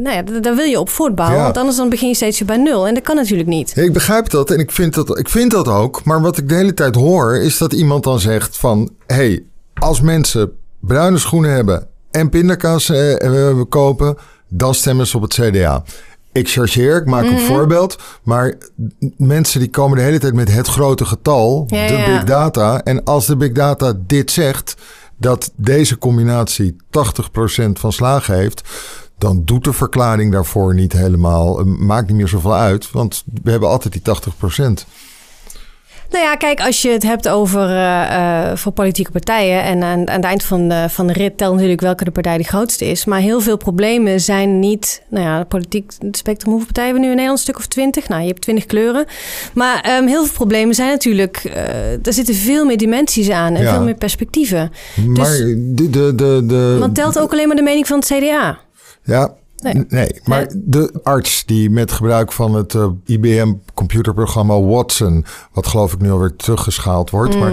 [0.03, 1.38] nou ja, daar wil je op voortbouwen.
[1.38, 1.45] Ja.
[1.45, 2.86] Want anders dan begin je steeds weer bij nul.
[2.86, 3.76] En dat kan natuurlijk niet.
[3.76, 6.05] Ik begrijp dat en ik vind dat, ik vind dat ook.
[6.05, 8.91] Maar wat ik de hele tijd hoor, is dat iemand dan zegt van...
[9.07, 9.43] hey,
[9.74, 14.16] als mensen bruine schoenen hebben en pindakaas eh, kopen,
[14.49, 15.82] dan stemmen ze op het CDA.
[16.33, 17.45] Ik chargeer, ik maak een Mhm.
[17.45, 17.99] voorbeeld.
[18.22, 18.55] Maar
[19.16, 22.05] mensen die komen de hele tijd met het grote getal, Ja, de ja.
[22.07, 22.83] big data.
[22.83, 24.74] En als de big data dit zegt,
[25.16, 28.62] dat deze combinatie 80% van slagen heeft...
[29.18, 31.59] dan doet de verklaring daarvoor niet helemaal...
[31.59, 34.87] eh, maakt niet meer zoveel uit, want we hebben altijd die 80%.
[36.11, 39.63] Nou ja, kijk, als je het hebt over eh, eh, voor politieke partijen.
[39.63, 42.37] En aan, aan het eind van de, van de rit telt natuurlijk welke de partij
[42.39, 43.05] de grootste is.
[43.05, 45.03] Maar heel veel problemen zijn niet.
[45.09, 47.39] Nou ja, politiek het spectrum, hoeveel partijen we nu in Nederland?
[47.39, 48.09] Een stuk of twintig?
[48.09, 49.05] Nou, je hebt twintig kleuren.
[49.55, 51.37] Maar ehm, heel veel problemen zijn natuurlijk.
[51.37, 53.73] eh er zitten veel meer dimensies aan en Ja.
[53.73, 54.73] veel meer perspectieven.
[55.07, 58.59] Maar de, de, de, de, Want telt ook alleen maar de mening van het CDA.
[59.05, 59.35] Ja,
[59.89, 60.21] Nee.
[60.25, 66.11] Maar de arts die met gebruik van het eh, IBM-computerprogramma Watson, wat geloof ik nu
[66.11, 67.53] alweer teruggeschaald wordt, maar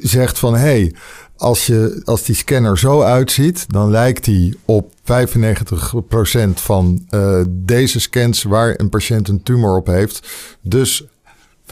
[0.00, 0.94] zegt van hé, hey,
[1.36, 4.94] als, je, als die scanner zo uitziet, dan lijkt die op 95%
[6.54, 10.28] van eh, deze scans waar een patiënt een tumor op heeft.
[10.60, 11.04] Dus
[11.64, 11.66] 95%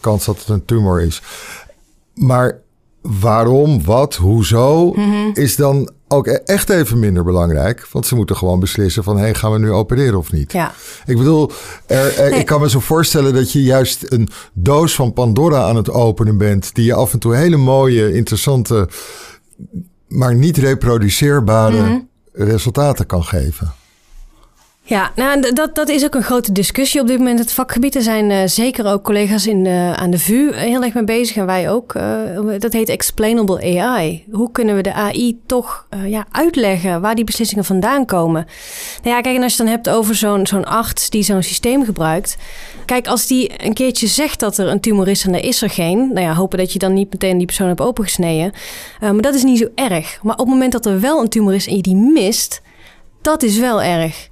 [0.00, 1.22] kans dat het een tumor is.
[2.14, 2.58] Maar
[3.00, 4.94] waarom, wat, hoezo,
[5.32, 7.86] is dan ook e- echt even minder belangrijk.
[7.92, 9.18] Want ze moeten gewoon beslissen van...
[9.18, 10.52] hey, gaan we nu opereren of niet?
[10.52, 10.72] Ja.
[11.06, 11.50] Ik bedoel,
[11.86, 12.38] er, er- Nee.
[12.40, 16.38] ik kan me zo voorstellen dat je juist een doos van Pandora aan het openen
[16.38, 16.74] bent...
[16.74, 18.88] die je af en toe hele mooie, interessante,
[20.08, 23.72] maar niet reproduceerbare resultaten kan geven.
[24.88, 27.38] Ja, nou, dat, dat is ook een grote discussie op dit moment.
[27.38, 30.94] Het vakgebied, er zijn eh, zeker ook collega's in de, aan de VU heel erg
[30.94, 31.36] mee bezig.
[31.36, 31.94] En wij ook.
[31.94, 32.04] eh,
[32.58, 34.24] dat heet explainable AI.
[34.30, 38.46] Hoe kunnen we de AI toch eh, ja, uitleggen waar die beslissingen vandaan komen?
[39.02, 41.84] Nou ja, kijk, en als je het dan hebt over zo'n arts die zo'n systeem
[41.84, 42.36] gebruikt.
[42.84, 45.70] Kijk, als die een keertje zegt dat er een tumor is en er is er
[45.70, 45.98] geen.
[46.12, 48.52] Nou ja, hopen dat je dan niet meteen die persoon hebt opengesneden.
[49.00, 50.18] Eh, maar dat is niet zo erg.
[50.22, 52.60] Maar op het moment dat er wel een tumor is en je die mist,
[53.22, 54.28] dat is wel erg.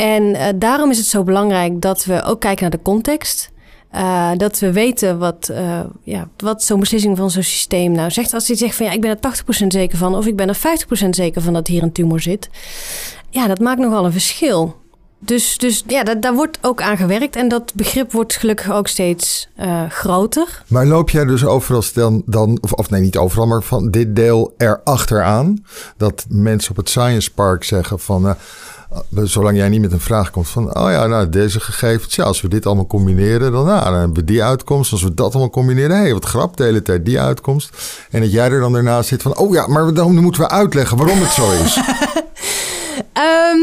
[0.00, 3.50] En eh, daarom is het zo belangrijk dat we ook kijken naar de context.
[3.90, 8.34] Eh, dat we weten wat, eh, ja, wat zo'n beslissing van zo'n systeem nou zegt.
[8.34, 10.56] Als hij zegt van ja, ik ben er 80% zeker van, of ik ben er
[10.56, 12.48] 50% zeker van dat hier een tumor zit.
[13.30, 14.76] Ja, dat maakt nogal een verschil.
[15.18, 17.36] Dus, dus ja, da- daar wordt ook aan gewerkt.
[17.36, 19.48] En dat begrip wordt gelukkig ook steeds
[19.88, 20.62] groter.
[20.66, 24.16] Maar loop jij dus overal dan, dan of, of nee, niet overal, maar van dit
[24.16, 25.64] deel erachteraan?
[25.96, 28.36] Dat mensen op het Science Park zeggen van...
[28.90, 30.76] eh, zolang jij niet met een vraag komt van...
[30.76, 33.52] oh ja, nou, deze gegevens, ja, als we dit allemaal combineren...
[33.52, 34.92] dan, nou, dan hebben we die uitkomst.
[34.92, 37.70] Als we dat allemaal combineren, hé, hey, wat grap, de hele tijd die uitkomst.
[38.10, 39.36] En dat jij er dan daarnaast zit van...
[39.36, 41.78] oh ja, maar dan moeten we uitleggen waarom het zo is.
[43.12, 43.58] Ehm,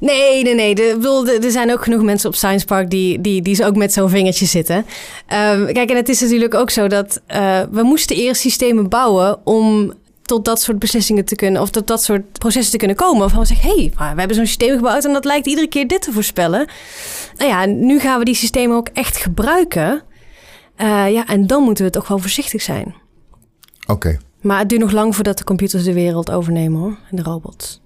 [0.00, 0.74] nee, nee, nee.
[0.74, 3.92] De, bedoel, er zijn ook genoeg mensen op Science Park die, die, die ook met
[3.92, 4.86] zo'n vingertje zitten.
[5.26, 9.46] Ehm, kijk, en het is natuurlijk ook zo dat eh, we moesten eerst systemen bouwen
[9.46, 9.92] om
[10.30, 13.20] tot dat soort beslissingen te kunnen, of tot dat soort processen te kunnen komen.
[13.20, 15.88] Waarvan we zeggen, hé, hey, we hebben zo'n systeem gebouwd en dat lijkt iedere keer
[15.88, 16.68] dit te voorspellen.
[17.36, 20.02] Nou ja, nu gaan we die systemen ook echt gebruiken.
[20.76, 22.94] Eh, ja, en dan moeten we toch wel voorzichtig zijn.
[23.86, 24.18] Oké.
[24.40, 27.80] Maar het duurt nog lang voordat de computers de wereld overnemen hoor, en de robots.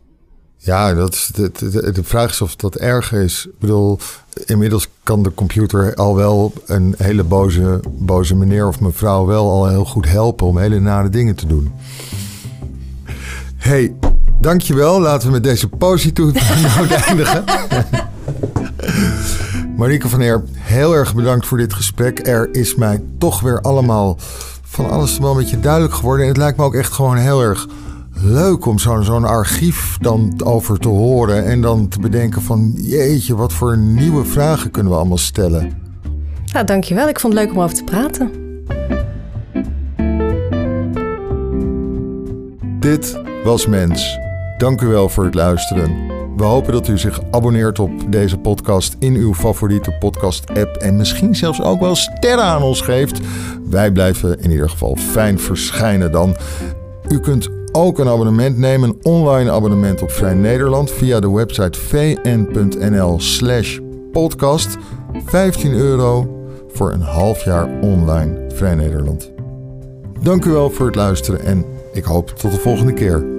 [0.57, 3.47] Ja, dat is de, de, de vraag is of dat erg is.
[3.47, 3.99] Ik bedoel,
[4.45, 9.69] inmiddels kan de computer al wel een hele boze, boze meneer of mevrouw wel al
[9.69, 11.73] heel goed helpen om hele nare dingen te doen.
[13.65, 13.95] Hey,
[14.41, 15.01] dankjewel.
[15.01, 16.33] Laten we met deze positieve
[16.79, 17.45] noot eindigen.
[19.77, 22.27] Marieke van Eer, heel erg bedankt voor dit gesprek.
[22.27, 24.17] Er is mij toch weer allemaal
[24.63, 26.23] van alles wel een beetje duidelijk geworden.
[26.23, 27.67] En het lijkt me ook echt gewoon heel erg
[28.13, 31.45] leuk om zo'n zo'n archief dan over te horen.
[31.45, 35.73] En dan te bedenken van, jeetje, wat voor nieuwe vragen kunnen we allemaal stellen.
[36.53, 37.09] Nou, dankjewel.
[37.09, 38.31] Ik vond het leuk om over te praten.
[42.81, 44.19] Dit was Mens.
[44.59, 46.07] Dank u wel voor het luisteren.
[46.37, 51.35] We hopen dat u zich abonneert op deze podcast in uw favoriete podcast-app en misschien
[51.35, 53.21] zelfs ook wel sterren aan ons geeft.
[53.71, 56.37] Wij blijven in ieder geval fijn verschijnen dan.
[57.09, 61.79] U kunt ook een abonnement nemen, een online abonnement op Vrij Nederland via de website
[61.79, 63.79] vn.nl/slash
[64.13, 64.77] podcast.
[65.25, 66.29] 15 euro
[66.73, 69.31] voor een half jaar online Vrij Nederland.
[70.23, 73.34] Dank u wel voor het luisteren en ik hoop tot de volgende keer.